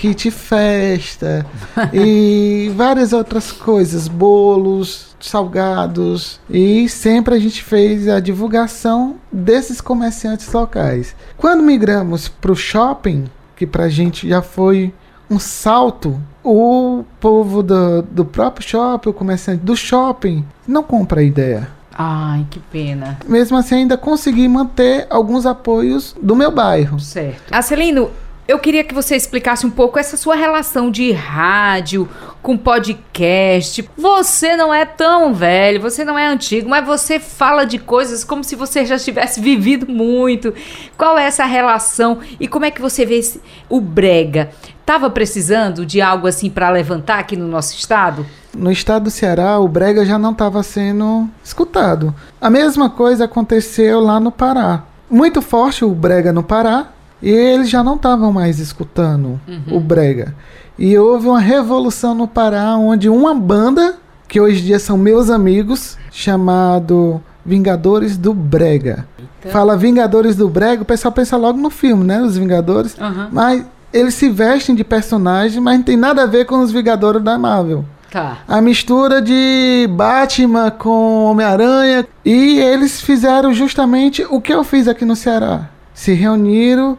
kit 0.00 0.30
festa 0.30 1.44
e 1.92 2.72
várias 2.74 3.12
outras 3.12 3.52
coisas, 3.52 4.08
bolos, 4.08 5.14
salgados. 5.20 6.40
E 6.48 6.88
sempre 6.88 7.34
a 7.34 7.38
gente 7.38 7.62
fez 7.62 8.08
a 8.08 8.18
divulgação 8.18 9.16
desses 9.30 9.78
comerciantes 9.78 10.50
locais. 10.50 11.14
Quando 11.36 11.62
migramos 11.62 12.28
pro 12.28 12.56
shopping, 12.56 13.26
que 13.54 13.66
pra 13.66 13.90
gente 13.90 14.26
já 14.26 14.40
foi 14.40 14.94
um 15.28 15.38
salto, 15.38 16.18
o 16.42 17.04
povo 17.20 17.62
do, 17.62 18.00
do 18.00 18.24
próprio 18.24 18.66
shopping, 18.66 19.10
o 19.10 19.12
comerciante 19.12 19.62
do 19.62 19.76
shopping, 19.76 20.46
não 20.66 20.82
compra 20.82 21.20
a 21.20 21.24
ideia. 21.24 21.68
Ai, 21.92 22.46
que 22.48 22.58
pena. 22.58 23.18
Mesmo 23.28 23.58
assim, 23.58 23.74
ainda 23.74 23.98
consegui 23.98 24.48
manter 24.48 25.06
alguns 25.10 25.44
apoios 25.44 26.16
do 26.22 26.34
meu 26.34 26.50
bairro. 26.50 26.98
Certo. 26.98 27.52
Acelino, 27.52 28.10
eu 28.50 28.58
queria 28.58 28.82
que 28.82 28.92
você 28.92 29.14
explicasse 29.14 29.64
um 29.64 29.70
pouco 29.70 29.98
essa 29.98 30.16
sua 30.16 30.34
relação 30.34 30.90
de 30.90 31.12
rádio 31.12 32.08
com 32.42 32.56
podcast. 32.56 33.88
Você 33.96 34.56
não 34.56 34.74
é 34.74 34.84
tão 34.84 35.32
velho, 35.32 35.80
você 35.80 36.04
não 36.04 36.18
é 36.18 36.26
antigo, 36.26 36.68
mas 36.68 36.84
você 36.84 37.20
fala 37.20 37.64
de 37.64 37.78
coisas 37.78 38.24
como 38.24 38.42
se 38.42 38.56
você 38.56 38.84
já 38.84 38.98
tivesse 38.98 39.38
vivido 39.42 39.86
muito. 39.90 40.52
Qual 40.96 41.16
é 41.16 41.24
essa 41.26 41.44
relação 41.44 42.18
e 42.40 42.48
como 42.48 42.64
é 42.64 42.70
que 42.70 42.80
você 42.80 43.06
vê 43.06 43.18
esse- 43.18 43.40
o 43.68 43.80
brega? 43.80 44.50
Tava 44.84 45.08
precisando 45.08 45.86
de 45.86 46.00
algo 46.00 46.26
assim 46.26 46.50
para 46.50 46.70
levantar 46.70 47.20
aqui 47.20 47.36
no 47.36 47.46
nosso 47.46 47.76
estado? 47.76 48.26
No 48.56 48.72
estado 48.72 49.04
do 49.04 49.10
Ceará, 49.10 49.60
o 49.60 49.68
brega 49.68 50.04
já 50.04 50.18
não 50.18 50.32
estava 50.32 50.60
sendo 50.64 51.28
escutado. 51.44 52.12
A 52.40 52.50
mesma 52.50 52.90
coisa 52.90 53.26
aconteceu 53.26 54.00
lá 54.00 54.18
no 54.18 54.32
Pará. 54.32 54.82
Muito 55.08 55.40
forte 55.40 55.84
o 55.84 55.90
brega 55.94 56.32
no 56.32 56.42
Pará 56.42 56.88
e 57.22 57.30
eles 57.30 57.68
já 57.68 57.82
não 57.82 57.96
estavam 57.96 58.32
mais 58.32 58.58
escutando 58.58 59.40
o 59.70 59.80
brega. 59.80 60.34
E 60.78 60.96
houve 60.96 61.28
uma 61.28 61.40
revolução 61.40 62.14
no 62.14 62.26
Pará 62.26 62.76
onde 62.76 63.08
uma 63.08 63.34
banda, 63.34 63.96
que 64.26 64.40
hoje 64.40 64.62
em 64.62 64.64
dia 64.64 64.78
são 64.78 64.96
meus 64.96 65.28
amigos, 65.28 65.98
chamado 66.10 67.20
Vingadores 67.44 68.16
do 68.16 68.32
Brega. 68.32 69.06
Fala 69.50 69.76
Vingadores 69.76 70.36
do 70.36 70.48
Brega, 70.48 70.82
o 70.82 70.86
pessoal 70.86 71.12
pensa 71.12 71.36
logo 71.36 71.58
no 71.58 71.70
filme, 71.70 72.04
né? 72.04 72.22
Os 72.22 72.36
Vingadores. 72.36 72.96
Aham. 72.98 73.28
Mas 73.32 73.64
eles 73.92 74.14
se 74.14 74.28
vestem 74.28 74.74
de 74.74 74.84
personagem, 74.84 75.60
mas 75.60 75.76
não 75.76 75.84
tem 75.84 75.96
nada 75.96 76.22
a 76.22 76.26
ver 76.26 76.44
com 76.44 76.60
os 76.60 76.70
Vingadores 76.70 77.22
da 77.22 77.38
Marvel. 77.38 77.84
Tá. 78.10 78.38
A 78.46 78.60
mistura 78.60 79.22
de 79.22 79.88
Batman 79.90 80.70
com 80.70 81.24
Homem-Aranha. 81.24 82.06
E 82.24 82.58
eles 82.58 83.00
fizeram 83.00 83.52
justamente 83.52 84.26
o 84.28 84.40
que 84.40 84.52
eu 84.52 84.64
fiz 84.64 84.88
aqui 84.88 85.04
no 85.04 85.14
Ceará. 85.14 85.68
Se 85.94 86.12
reuniram 86.12 86.98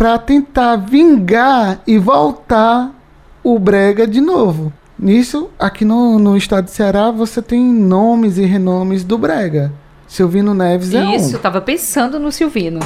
para 0.00 0.16
tentar 0.16 0.76
vingar 0.76 1.82
e 1.86 1.98
voltar 1.98 2.90
o 3.44 3.58
Brega 3.58 4.06
de 4.06 4.18
novo. 4.18 4.72
Nisso, 4.98 5.50
aqui 5.58 5.84
no, 5.84 6.18
no 6.18 6.38
estado 6.38 6.64
do 6.64 6.70
Ceará, 6.70 7.10
você 7.10 7.42
tem 7.42 7.62
nomes 7.62 8.38
e 8.38 8.46
renomes 8.46 9.04
do 9.04 9.18
Brega. 9.18 9.70
Silvino 10.08 10.54
Neves 10.54 10.94
é 10.94 11.04
Isso, 11.14 11.34
eu 11.34 11.38
um. 11.38 11.42
tava 11.42 11.60
pensando 11.60 12.18
no 12.18 12.32
Silvino. 12.32 12.80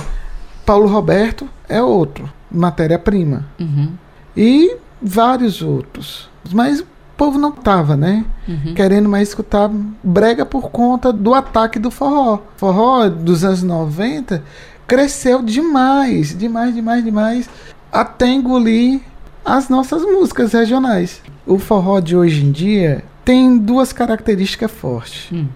Paulo 0.66 0.88
Roberto 0.88 1.48
é 1.68 1.80
outro. 1.80 2.28
Matéria-prima. 2.50 3.46
Uhum. 3.60 3.92
E 4.36 4.76
vários 5.00 5.62
outros. 5.62 6.28
Mas 6.50 6.80
o 6.80 6.86
povo 7.16 7.38
não 7.38 7.52
tava, 7.52 7.96
né? 7.96 8.24
Uhum. 8.48 8.74
Querendo 8.74 9.08
mais 9.08 9.28
escutar 9.28 9.70
brega 10.02 10.44
por 10.44 10.68
conta 10.68 11.12
do 11.12 11.32
ataque 11.32 11.78
do 11.78 11.92
forró. 11.92 12.40
Forró 12.56 13.08
dos 13.08 13.44
anos 13.44 13.62
90 13.62 14.42
cresceu 14.86 15.42
demais, 15.42 16.36
demais, 16.36 16.74
demais, 16.74 17.04
demais, 17.04 17.50
até 17.92 18.28
engolir 18.28 19.00
as 19.44 19.68
nossas 19.68 20.02
músicas 20.02 20.52
regionais. 20.52 21.20
O 21.46 21.58
forró 21.58 22.00
de 22.00 22.16
hoje 22.16 22.44
em 22.44 22.50
dia 22.50 23.04
tem 23.24 23.56
duas 23.58 23.92
características 23.92 24.70
fortes. 24.70 25.30
Hum. 25.32 25.46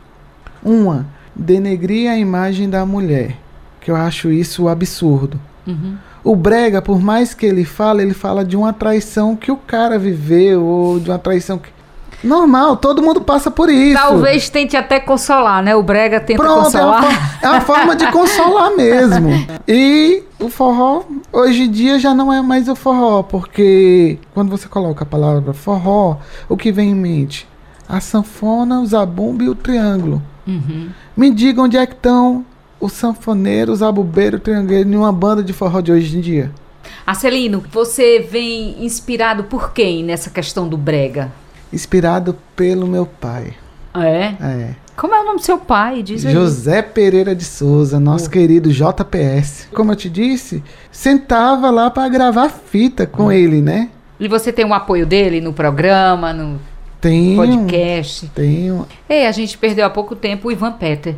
Uma, 0.63 1.07
denegrir 1.35 2.11
a 2.11 2.19
imagem 2.19 2.69
da 2.69 2.85
mulher, 2.85 3.37
que 3.81 3.91
eu 3.91 3.97
acho 3.97 4.31
isso 4.31 4.69
absurdo. 4.69 5.41
Uhum. 5.67 5.97
O 6.25 6.35
brega, 6.35 6.83
por 6.83 7.01
mais 7.01 7.33
que 7.33 7.47
ele 7.47 7.65
fale, 7.65 8.03
ele 8.03 8.15
fala 8.15 8.45
de 8.45 8.57
uma 8.57 8.73
traição 8.73 9.37
que 9.37 9.53
o 9.53 9.57
cara 9.57 9.99
viveu, 9.99 10.65
ou 10.65 11.01
de 11.01 11.11
uma 11.11 11.19
traição 11.19 11.59
que. 11.59 11.71
Normal, 12.23 12.77
todo 12.77 13.01
mundo 13.03 13.21
passa 13.21 13.51
por 13.51 13.71
isso. 13.71 13.99
Talvez 14.01 14.49
tente 14.49 14.77
até 14.77 14.99
consolar, 14.99 15.63
né? 15.63 15.75
O 15.77 15.83
brega 15.83 16.19
tenta 16.21 16.43
Pronto, 16.43 16.77
é 16.77 16.85
uma, 16.85 16.97
consolar. 16.97 17.03
fo- 17.05 17.47
é 17.47 17.49
uma 17.51 17.61
forma 17.61 17.97
de 17.97 18.07
consolar 18.11 18.75
mesmo. 18.77 19.29
E 19.71 20.23
o 20.41 20.49
forró, 20.49 21.03
hoje 21.33 21.65
em 21.65 21.71
dia, 21.71 21.99
já 21.99 22.15
não 22.15 22.33
é 22.33 22.41
mais 22.41 22.69
o 22.69 22.75
forró, 22.75 23.23
porque 23.23 24.19
quando 24.33 24.49
você 24.51 24.67
coloca 24.67 25.03
a 25.05 25.07
palavra 25.07 25.53
forró, 25.53 26.17
o 26.49 26.57
que 26.57 26.73
vem 26.73 26.91
em 26.91 26.95
mente? 26.95 27.47
A 27.89 28.01
sanfona, 28.01 28.81
o 28.81 28.87
zabumba 28.87 29.45
e 29.45 29.49
o 29.51 29.55
triângulo. 29.55 30.23
Uhum. 30.47 30.89
Me 31.17 31.31
diga 31.31 31.61
onde 31.61 31.77
é 31.77 31.87
que 31.87 31.93
estão 31.93 32.45
os 32.81 32.93
sanfoneiros, 32.93 33.75
o 33.75 33.79
zabubeiro, 33.81 34.39
o 34.39 34.41
triangueiro 34.41 34.89
em 34.89 34.97
uma 34.97 35.13
banda 35.13 35.43
de 35.43 35.53
forró 35.53 35.81
de 35.83 35.93
hoje 35.93 36.17
em 36.17 36.21
dia. 36.23 36.51
Acelino, 37.07 37.63
você 37.71 38.21
vem 38.21 38.83
inspirado 38.85 39.45
por 39.45 39.73
quem 39.73 40.03
nessa 40.03 40.31
questão 40.31 40.67
do 40.69 40.77
brega? 40.79 41.31
Inspirado 41.73 42.37
pelo 42.57 42.87
meu 42.87 43.07
pai. 43.07 43.55
É? 43.95 44.35
É. 44.41 44.75
Como 44.97 45.15
é 45.15 45.21
o 45.21 45.25
nome 45.25 45.39
do 45.39 45.45
seu 45.45 45.59
pai? 45.59 46.03
Diz 46.03 46.27
aí. 46.27 46.33
José 46.33 46.83
Pereira 46.83 47.35
de 47.35 47.45
Souza, 47.45 48.01
nosso 48.01 48.29
querido 48.29 48.71
JPS. 48.73 49.69
Como 49.73 49.93
eu 49.93 49.97
te 49.97 50.11
disse, 50.11 50.63
sentava 50.91 51.71
lá 51.71 51.89
para 51.89 52.09
gravar 52.09 52.49
fita 52.49 53.07
com 53.07 53.31
ele, 53.31 53.63
né? 53.63 53.91
E 54.19 54.27
você 54.27 54.53
tem 54.53 54.65
o 54.65 54.75
apoio 54.75 55.07
dele 55.07 55.41
no 55.41 55.53
programa, 55.53 56.33
no 56.33 56.59
Tenho. 57.01 57.37
podcast? 57.37 58.27
Tenho. 58.35 58.87
Ei, 59.09 59.27
a 59.27 59.31
gente 59.31 59.57
perdeu 59.57 59.87
há 59.87 59.91
pouco 59.91 60.17
tempo 60.17 60.49
o 60.49 60.53
Ivan 60.53 60.73
Peter. 60.73 61.15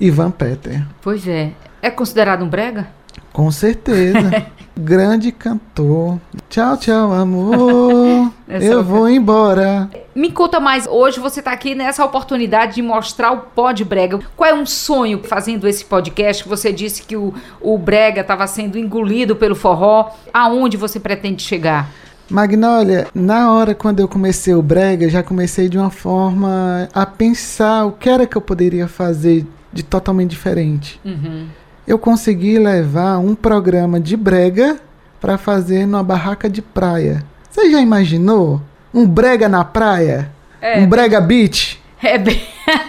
Ivan 0.00 0.32
Peter. 0.32 0.84
Pois 1.00 1.28
é. 1.28 1.52
É 1.80 1.90
considerado 1.90 2.44
um 2.44 2.48
brega? 2.48 2.88
Com 3.32 3.50
certeza. 3.52 4.44
Grande 4.78 5.30
cantor. 5.32 6.18
Tchau, 6.48 6.76
tchau, 6.76 7.12
amor. 7.12 8.32
Essa 8.48 8.64
Eu 8.64 8.80
é 8.80 8.82
vou 8.82 9.08
embora. 9.08 9.90
Me 10.14 10.32
conta 10.32 10.58
mais, 10.58 10.86
hoje 10.86 11.20
você 11.20 11.40
está 11.40 11.52
aqui 11.52 11.74
nessa 11.74 12.04
oportunidade 12.04 12.76
de 12.76 12.82
mostrar 12.82 13.32
o 13.32 13.38
pod 13.38 13.84
brega. 13.84 14.18
Qual 14.36 14.48
é 14.48 14.54
um 14.54 14.66
sonho 14.66 15.22
fazendo 15.22 15.68
esse 15.68 15.84
podcast? 15.84 16.48
Você 16.48 16.72
disse 16.72 17.02
que 17.02 17.16
o, 17.16 17.34
o 17.60 17.78
brega 17.78 18.22
estava 18.22 18.46
sendo 18.46 18.78
engolido 18.78 19.36
pelo 19.36 19.54
forró. 19.54 20.10
Aonde 20.32 20.76
você 20.76 20.98
pretende 20.98 21.42
chegar? 21.42 21.88
Magnólia, 22.30 23.08
na 23.12 23.52
hora 23.52 23.74
quando 23.74 23.98
eu 23.98 24.06
comecei 24.06 24.54
o 24.54 24.62
brega, 24.62 25.08
já 25.08 25.22
comecei 25.22 25.68
de 25.68 25.76
uma 25.76 25.90
forma 25.90 26.88
a 26.94 27.04
pensar 27.04 27.86
o 27.86 27.92
que 27.92 28.08
era 28.08 28.24
que 28.24 28.36
eu 28.36 28.40
poderia 28.40 28.86
fazer 28.86 29.44
de 29.72 29.82
totalmente 29.82 30.30
diferente. 30.30 31.00
Uhum. 31.04 31.46
Eu 31.90 31.98
consegui 31.98 32.56
levar 32.56 33.18
um 33.18 33.34
programa 33.34 33.98
de 33.98 34.16
brega 34.16 34.78
para 35.20 35.36
fazer 35.36 35.86
numa 35.86 36.04
barraca 36.04 36.48
de 36.48 36.62
praia. 36.62 37.24
Você 37.50 37.68
já 37.68 37.80
imaginou? 37.80 38.60
Um 38.94 39.04
brega 39.04 39.48
na 39.48 39.64
praia? 39.64 40.30
É. 40.62 40.78
Um 40.78 40.86
brega 40.86 41.20
beach? 41.20 41.80
É 42.00 42.16
bem... 42.16 42.40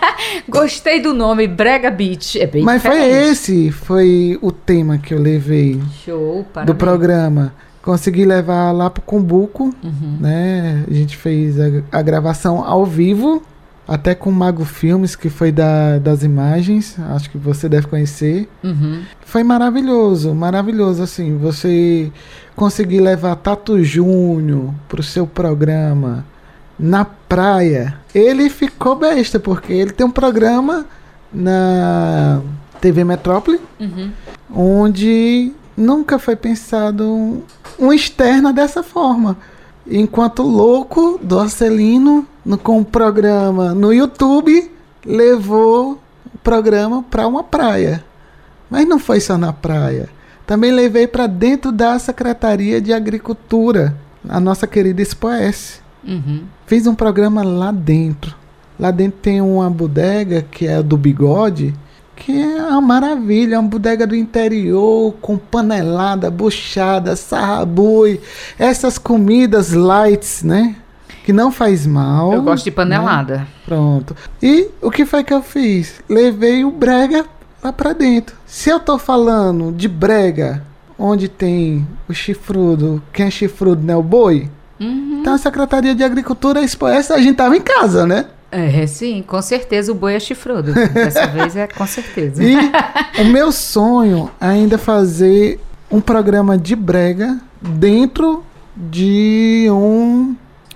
Gostei 0.47 1.01
do 1.01 1.15
nome, 1.15 1.47
Brega 1.47 1.89
Beach. 1.89 2.39
É 2.39 2.45
bem 2.45 2.61
Mas 2.63 2.83
foi 2.83 2.91
diferente. 2.91 3.31
esse, 3.31 3.71
foi 3.71 4.37
o 4.39 4.51
tema 4.51 4.99
que 4.99 5.15
eu 5.15 5.19
levei 5.19 5.81
Show, 6.05 6.45
do 6.63 6.75
programa. 6.75 7.55
Consegui 7.81 8.23
levar 8.23 8.71
lá 8.71 8.87
pro 8.87 9.01
Cumbuco, 9.01 9.73
Uhum. 9.83 10.17
né? 10.19 10.85
A 10.87 10.93
gente 10.93 11.17
fez 11.17 11.59
a, 11.59 11.65
a 11.91 12.01
gravação 12.03 12.63
ao 12.63 12.85
vivo, 12.85 13.41
até 13.91 14.15
com 14.15 14.29
o 14.29 14.33
Mago 14.33 14.63
Filmes, 14.63 15.17
que 15.17 15.29
foi 15.29 15.51
da, 15.51 15.97
das 15.97 16.23
imagens, 16.23 16.95
acho 17.13 17.29
que 17.29 17.37
você 17.37 17.67
deve 17.67 17.87
conhecer. 17.87 18.47
Uhum. 18.63 19.01
Foi 19.25 19.43
maravilhoso, 19.43 20.33
maravilhoso, 20.33 21.03
assim, 21.03 21.37
você 21.37 22.09
conseguir 22.55 23.01
levar 23.01 23.35
Tato 23.35 23.83
Júnior 23.83 24.73
pro 24.87 25.03
seu 25.03 25.27
programa 25.27 26.25
na 26.79 27.03
praia. 27.03 27.97
Ele 28.15 28.49
ficou 28.49 28.95
besta, 28.95 29.41
porque 29.41 29.73
ele 29.73 29.91
tem 29.91 30.05
um 30.05 30.11
programa 30.11 30.85
na 31.33 32.39
TV 32.79 33.03
Metrópole, 33.03 33.59
Uhum. 33.77 34.09
onde 34.55 35.51
nunca 35.75 36.17
foi 36.17 36.37
pensado 36.37 37.03
um, 37.03 37.41
um 37.77 37.91
externa 37.91 38.53
dessa 38.53 38.83
forma. 38.83 39.35
Enquanto 39.85 40.43
louco 40.43 41.19
do 41.21 41.37
Arcelino, 41.37 42.25
no, 42.45 42.57
com 42.57 42.79
o 42.79 42.85
programa 42.85 43.73
no 43.73 43.93
YouTube, 43.93 44.71
levou 45.05 45.99
o 46.33 46.37
programa 46.39 47.03
para 47.03 47.27
uma 47.27 47.43
praia. 47.43 48.03
Mas 48.69 48.87
não 48.87 48.99
foi 48.99 49.19
só 49.19 49.37
na 49.37 49.51
praia. 49.51 50.09
Também 50.45 50.71
levei 50.71 51.07
para 51.07 51.27
dentro 51.27 51.71
da 51.71 51.97
Secretaria 51.99 52.81
de 52.81 52.93
Agricultura, 52.93 53.95
a 54.27 54.39
nossa 54.39 54.67
querida 54.67 55.01
Expoes. 55.01 55.81
Uhum. 56.03 56.43
Fiz 56.65 56.87
um 56.87 56.95
programa 56.95 57.43
lá 57.43 57.71
dentro. 57.71 58.35
Lá 58.79 58.91
dentro 58.91 59.19
tem 59.21 59.41
uma 59.41 59.69
bodega 59.69 60.41
que 60.41 60.67
é 60.67 60.77
a 60.77 60.81
do 60.81 60.97
bigode, 60.97 61.73
que 62.15 62.31
é 62.31 62.63
uma 62.63 62.81
maravilha, 62.81 63.55
é 63.55 63.59
uma 63.59 63.69
bodega 63.69 64.07
do 64.07 64.15
interior, 64.15 65.13
com 65.21 65.37
panelada, 65.37 66.31
buchada, 66.31 67.15
sarrabui, 67.15 68.19
essas 68.57 68.97
comidas 68.97 69.71
lights, 69.71 70.43
né? 70.43 70.75
Que 71.23 71.31
não 71.31 71.51
faz 71.51 71.85
mal. 71.85 72.33
Eu 72.33 72.41
gosto 72.41 72.63
de 72.63 72.71
né? 72.71 72.75
panelada. 72.75 73.47
Pronto. 73.65 74.15
E 74.41 74.69
o 74.81 74.89
que 74.89 75.05
foi 75.05 75.23
que 75.23 75.33
eu 75.33 75.41
fiz? 75.41 76.01
Levei 76.09 76.65
o 76.65 76.71
brega 76.71 77.25
lá 77.63 77.71
pra 77.71 77.93
dentro. 77.93 78.35
Se 78.45 78.69
eu 78.69 78.79
tô 78.79 78.97
falando 78.97 79.71
de 79.71 79.87
brega, 79.87 80.63
onde 80.97 81.27
tem 81.27 81.87
o 82.07 82.13
chifrudo, 82.13 83.01
quem 83.13 83.27
é 83.27 83.31
chifrudo, 83.31 83.83
né? 83.83 83.95
O 83.95 84.03
boi. 84.03 84.49
Uhum. 84.79 85.19
Então 85.21 85.33
a 85.33 85.37
Secretaria 85.37 85.93
de 85.93 86.03
Agricultura 86.03 86.61
Expo 86.61 86.87
essa 86.87 87.15
a 87.15 87.21
gente 87.21 87.35
tava 87.35 87.55
em 87.55 87.61
casa, 87.61 88.05
né? 88.05 88.25
É, 88.51 88.85
sim, 88.85 89.23
com 89.25 89.41
certeza 89.41 89.91
o 89.91 89.95
boi 89.95 90.15
é 90.15 90.19
chifrudo. 90.19 90.73
Dessa 90.93 91.27
vez 91.27 91.55
é 91.55 91.67
com 91.67 91.87
certeza. 91.87 92.43
E 92.43 92.55
o 93.21 93.25
meu 93.25 93.51
sonho 93.51 94.29
é 94.41 94.47
ainda 94.47 94.77
fazer 94.77 95.59
um 95.89 96.01
programa 96.01 96.57
de 96.57 96.75
brega 96.75 97.39
dentro 97.61 98.43
de 98.75 99.67
um 99.69 100.35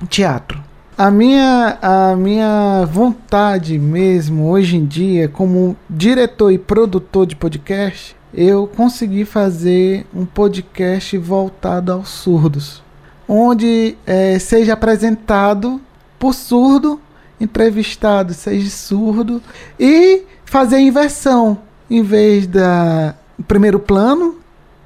teatro. 0.09 0.61
A 0.97 1.11
minha, 1.11 1.77
a 1.81 2.15
minha 2.15 2.85
vontade 2.85 3.77
mesmo, 3.77 4.49
hoje 4.49 4.77
em 4.77 4.85
dia, 4.85 5.27
como 5.27 5.75
diretor 5.89 6.51
e 6.51 6.57
produtor 6.57 7.25
de 7.25 7.35
podcast, 7.35 8.15
eu 8.33 8.65
consegui 8.65 9.25
fazer 9.25 10.05
um 10.13 10.25
podcast 10.25 11.17
voltado 11.17 11.91
aos 11.91 12.09
surdos, 12.09 12.81
onde 13.27 13.97
eh, 14.05 14.39
seja 14.39 14.73
apresentado 14.73 15.81
por 16.17 16.33
surdo, 16.33 16.99
entrevistado 17.39 18.33
seja 18.33 18.69
surdo 18.69 19.41
e 19.77 20.23
fazer 20.45 20.79
inversão, 20.79 21.57
em 21.89 22.01
vez 22.01 22.47
da 22.47 23.15
primeiro 23.47 23.79
plano, 23.79 24.37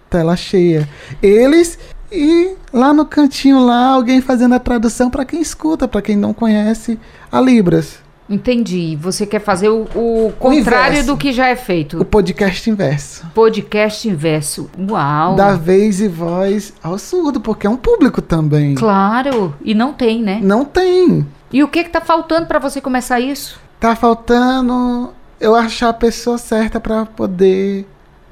tela 0.09 0.35
cheia, 0.35 0.89
eles 1.21 1.77
e 2.11 2.55
lá 2.71 2.93
no 2.93 3.05
cantinho 3.05 3.63
lá 3.65 3.87
alguém 3.87 4.21
fazendo 4.21 4.55
a 4.55 4.59
tradução 4.59 5.09
para 5.09 5.25
quem 5.25 5.41
escuta, 5.41 5.87
para 5.87 6.01
quem 6.01 6.15
não 6.15 6.33
conhece 6.33 6.99
a 7.31 7.39
Libras, 7.39 7.99
Entendi. 8.29 8.95
Você 9.01 9.25
quer 9.25 9.39
fazer 9.39 9.69
o, 9.69 9.87
o 9.95 10.31
contrário 10.37 10.91
inverso. 10.91 11.07
do 11.07 11.17
que 11.17 11.33
já 11.33 11.47
é 11.47 11.55
feito. 11.55 11.99
o 11.99 12.05
podcast 12.05 12.69
inverso. 12.69 13.25
Podcast 13.33 14.07
inverso. 14.07 14.69
Uau. 14.87 15.35
Da 15.35 15.55
vez 15.55 15.99
e 15.99 16.07
voz 16.07 16.71
ao 16.83 16.99
surdo, 16.99 17.41
porque 17.41 17.65
é 17.65 17.69
um 17.69 17.75
público 17.75 18.21
também. 18.21 18.75
Claro. 18.75 19.55
E 19.63 19.73
não 19.73 19.93
tem, 19.93 20.21
né? 20.21 20.39
Não 20.43 20.63
tem. 20.63 21.25
E 21.51 21.63
o 21.63 21.67
que 21.67 21.83
que 21.83 21.89
tá 21.89 22.01
faltando 22.01 22.45
pra 22.45 22.59
você 22.59 22.79
começar 22.79 23.19
isso? 23.19 23.59
Tá 23.79 23.95
faltando 23.95 25.11
eu 25.39 25.55
achar 25.55 25.89
a 25.89 25.93
pessoa 25.93 26.37
certa 26.37 26.79
para 26.79 27.07
poder 27.07 27.87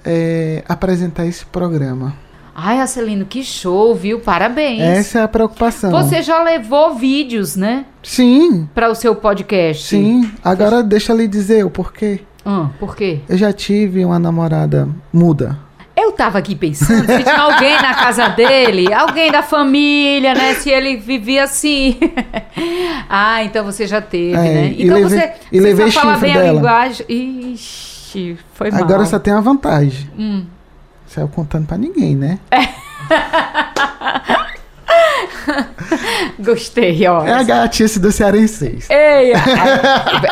é, 0.06 0.64
apresentar 0.68 1.26
esse 1.26 1.44
programa. 1.44 2.14
Ai, 2.60 2.80
Acelino, 2.80 3.24
que 3.24 3.44
show, 3.44 3.94
viu? 3.94 4.20
Parabéns. 4.20 4.82
Essa 4.82 5.20
é 5.20 5.22
a 5.22 5.28
preocupação. 5.28 5.92
Você 5.92 6.24
já 6.24 6.42
levou 6.42 6.96
vídeos, 6.96 7.56
né? 7.56 7.86
Sim, 8.02 8.68
Para 8.74 8.90
o 8.90 8.96
seu 8.96 9.16
podcast? 9.16 9.84
sim. 9.86 10.32
Agora 10.44 10.82
deixa 10.82 11.14
eu 11.14 11.18
lhe 11.18 11.28
dizer 11.28 11.64
o 11.64 11.70
porquê. 11.70 12.22
Ah, 12.44 12.70
por 12.80 12.96
quê? 12.96 13.20
Eu 13.30 13.38
já 13.38 13.54
tive 13.54 14.04
uma 14.04 14.18
namorada 14.18 14.90
muda. 15.14 15.60
Eu 15.96 16.12
tava 16.14 16.40
aqui 16.40 16.56
pensando 16.56 17.06
se 17.06 17.24
tinha 17.24 17.38
alguém 17.40 17.76
na 17.76 17.94
casa 17.94 18.30
dele, 18.30 18.92
alguém 18.92 19.32
da 19.32 19.44
família, 19.44 20.34
né? 20.34 20.56
Se 20.56 20.72
ele 20.72 20.98
vivia 20.98 21.44
assim. 21.44 21.96
ah, 23.08 23.44
então 23.44 23.64
você 23.66 23.86
já 23.86 24.02
teve, 24.02 24.34
É, 24.36 24.42
né? 24.42 24.76
Então 24.80 24.96
levei- 24.98 25.20
você, 25.20 25.34
e 25.52 25.58
você 25.60 25.64
levei 25.64 25.92
só 25.92 26.02
fala 26.02 26.18
bem 26.18 26.32
a 26.34 26.38
dela. 26.42 26.54
linguagem. 26.54 27.06
Ixi, 27.08 28.38
foi 28.54 28.72
mal. 28.72 28.82
Agora 28.82 29.06
só 29.06 29.20
tem 29.20 29.32
uma 29.34 29.42
vantagem. 29.42 30.10
Hum. 30.18 30.44
Saiu 31.08 31.28
contando 31.28 31.66
pra 31.68 31.78
ninguém, 31.78 32.16
né? 32.16 32.40
Gostei, 36.40 37.06
ó. 37.08 37.26
É 37.26 37.34
a 37.34 37.44
gatice 37.44 38.00
do 38.00 38.12
cearenseis, 38.12 38.90
Ei, 38.90 39.34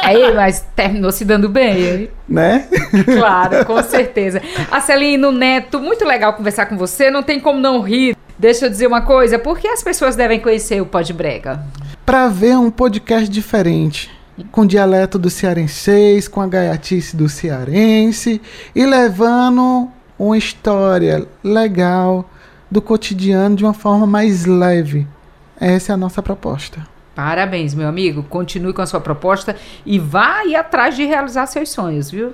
aí, 0.02 0.34
mas 0.36 0.66
terminou 0.76 1.12
se 1.12 1.26
dando 1.26 1.50
bem, 1.50 1.84
hein? 1.86 2.10
né? 2.28 2.68
Claro, 3.06 3.66
com 3.66 3.82
certeza. 3.84 4.42
Acelino 4.72 5.32
Neto, 5.32 5.80
muito 5.80 6.06
legal 6.06 6.34
conversar 6.34 6.66
com 6.68 6.78
você, 6.78 7.10
não 7.10 7.24
tem 7.24 7.40
como 7.40 7.60
não 7.60 7.82
rir. 7.82 8.16
Deixa 8.38 8.66
eu 8.66 8.70
dizer 8.70 8.88
uma 8.88 9.02
coisa, 9.02 9.40
por 9.40 9.58
que 9.60 9.68
as 9.68 9.82
pessoas 9.82 10.16
devem 10.16 10.40
conhecer 10.40 10.82
o 10.82 10.86
Pod 10.86 11.12
Brega? 11.14 11.64
Pra 12.06 12.28
ver 12.28 12.58
um 12.58 12.70
podcast 12.70 13.30
diferente. 13.30 14.12
Com 14.52 14.66
dialeto 14.66 15.18
do 15.18 15.30
cearenseis, 15.30 16.28
com 16.28 16.42
a 16.42 16.48
gaiatice 16.48 17.16
do 17.16 17.30
cearense 17.30 18.42
e 18.76 18.86
levando 18.86 19.90
uma 20.17 20.38
história 20.38 21.28
legal 21.43 22.30
do 22.69 22.82
cotidiano 22.82 23.56
de 23.56 23.63
uma 23.63 23.73
forma 23.73 24.06
mais 24.06 24.45
leve. 24.45 25.08
Essa 25.60 25.91
é 25.91 25.93
a 25.93 25.97
nossa 25.97 26.21
proposta. 26.21 26.86
Parabéns, 27.15 27.73
meu 27.73 27.88
amigo. 27.88 28.23
Continue 28.23 28.73
com 28.73 28.82
a 28.82 28.86
sua 28.86 28.99
proposta 28.99 29.56
e 29.86 29.97
vá 29.97 30.39
aí 30.39 30.56
atrás 30.56 30.95
de 30.95 31.06
realizar 31.06 31.45
seus 31.45 31.69
sonhos, 31.69 32.12
viu? 32.12 32.34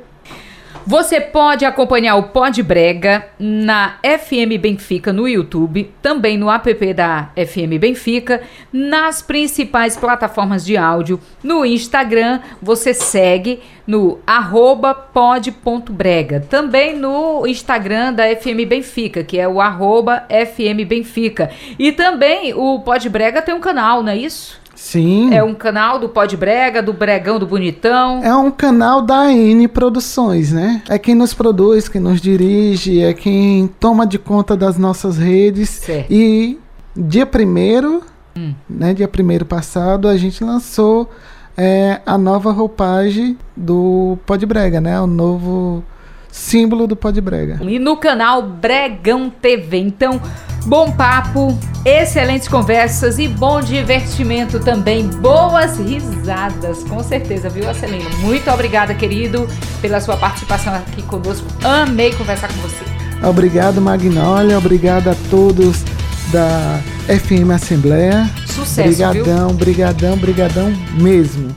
Você 0.86 1.22
pode 1.22 1.64
acompanhar 1.64 2.16
o 2.16 2.24
Pod 2.24 2.62
Brega 2.64 3.28
na 3.38 3.98
FM 4.04 4.60
Benfica 4.60 5.14
no 5.14 5.28
YouTube, 5.28 5.94
também 6.02 6.38
no 6.38 6.50
app 6.50 6.94
da 6.94 7.30
FM 7.36 7.80
Benfica, 7.80 8.42
nas 8.74 9.22
principais 9.22 9.96
plataformas 9.96 10.66
de 10.66 10.76
áudio, 10.76 11.20
no 11.44 11.64
Instagram, 11.64 12.40
você 12.62 12.94
segue 12.96 13.60
no 13.86 14.20
arroba 14.26 14.94
pod.brega, 14.94 16.40
também 16.50 16.98
no 16.98 17.46
Instagram 17.46 18.14
da 18.14 18.24
FM 18.36 18.68
Benfica, 18.68 19.24
que 19.24 19.38
é 19.38 19.48
o 19.48 19.62
arroba 19.62 20.24
FM 20.30 20.88
Benfica. 20.88 21.52
E 21.78 21.92
também 21.92 22.54
o 22.54 22.80
Pod 22.80 23.08
Brega 23.08 23.42
tem 23.42 23.54
um 23.54 23.60
canal, 23.60 24.02
não 24.02 24.12
é 24.12 24.18
isso? 24.18 24.61
Sim. 24.82 25.32
É 25.32 25.44
um 25.44 25.54
canal 25.54 26.00
do 26.00 26.10
Pod 26.10 26.36
Brega, 26.36 26.82
do 26.82 26.92
Bregão 26.92 27.38
do 27.38 27.46
Bonitão. 27.46 28.20
É 28.24 28.36
um 28.36 28.50
canal 28.50 29.00
da 29.00 29.32
N 29.32 29.68
Produções, 29.68 30.52
né? 30.52 30.82
É 30.90 30.98
quem 30.98 31.14
nos 31.14 31.36
produz, 31.36 31.88
quem 31.88 32.02
nos 32.02 32.20
dirige, 32.20 33.00
é 33.00 33.14
quem 33.14 33.68
toma 33.80 34.08
de 34.08 34.18
conta 34.18 34.58
das 34.58 34.80
nossas 34.80 35.20
redes. 35.20 35.70
Certo. 35.70 36.12
E 36.12 36.60
dia 36.98 37.28
primeiro, 37.28 38.02
hum. 38.36 38.56
né? 38.68 38.94
Dia 38.94 39.08
primeiro 39.08 39.46
passado, 39.46 40.08
a 40.08 40.18
gente 40.18 40.44
lançou 40.44 41.10
é, 41.56 42.02
a 42.04 42.18
nova 42.18 42.52
roupagem 42.52 43.38
do 43.56 44.18
Pod 44.26 44.44
Brega, 44.48 44.82
né? 44.82 45.00
O 45.00 45.08
novo 45.08 45.84
símbolo 46.32 46.88
do 46.88 46.96
Pod 46.96 47.20
Brega. 47.20 47.60
E 47.62 47.78
no 47.78 47.98
canal 47.98 48.42
Bregão 48.42 49.30
TV. 49.30 49.78
Então, 49.78 50.22
bom 50.66 50.92
papo, 50.92 51.58
excelentes 51.86 52.48
conversas 52.48 53.20
e 53.20 53.28
bom 53.28 53.62
divertimento 53.62 54.60
também. 54.60 55.08
Boas 55.08 55.78
risadas, 55.78 56.84
com 56.84 57.04
certeza, 57.04 57.50
viu, 57.50 57.70
Acelino? 57.70 58.10
Muito 58.20 58.50
obrigada, 58.50 58.94
querido, 58.94 59.48
pela 59.82 60.00
sua 60.00 60.18
participação 60.18 60.74
aqui 60.74 61.02
conosco. 61.04 61.46
Amei 61.64 62.14
conversar 62.14 62.48
com 62.48 62.62
você. 62.62 62.86
Obrigado, 63.28 63.80
Magnólia. 63.82 64.58
Obrigado 64.58 65.10
a 65.10 65.16
todos 65.30 65.84
da 66.32 66.80
FM 67.08 67.52
Assembleia. 67.54 68.30
Sucesso, 68.48 68.90
brigadão, 68.90 69.48
viu? 69.50 69.58
brigadão, 69.58 70.18
brigadão 70.18 70.74
mesmo. 71.00 71.54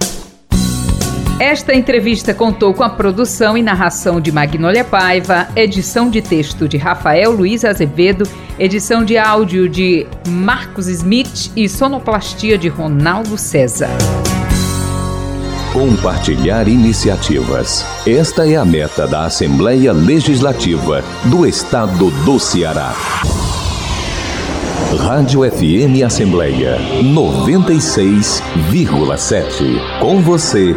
Esta 1.38 1.74
entrevista 1.74 2.32
contou 2.32 2.72
com 2.72 2.82
a 2.84 2.88
produção 2.88 3.58
e 3.58 3.62
narração 3.62 4.20
de 4.20 4.30
Magnólia 4.30 4.84
Paiva, 4.84 5.48
edição 5.56 6.08
de 6.08 6.22
texto 6.22 6.68
de 6.68 6.76
Rafael 6.76 7.32
Luiz 7.32 7.64
Azevedo, 7.64 8.24
edição 8.56 9.04
de 9.04 9.18
áudio 9.18 9.68
de 9.68 10.06
Marcos 10.28 10.86
Smith 10.86 11.50
e 11.56 11.68
sonoplastia 11.68 12.56
de 12.56 12.68
Ronaldo 12.68 13.36
César. 13.36 13.90
Compartilhar 15.72 16.68
iniciativas. 16.68 17.84
Esta 18.06 18.48
é 18.48 18.54
a 18.54 18.64
meta 18.64 19.08
da 19.08 19.24
Assembleia 19.24 19.92
Legislativa 19.92 21.02
do 21.24 21.44
Estado 21.44 22.12
do 22.24 22.38
Ceará. 22.38 22.94
Rádio 25.00 25.40
FM 25.50 26.04
Assembleia 26.06 26.78
96,7. 27.02 29.98
Com 29.98 30.22
você 30.22 30.76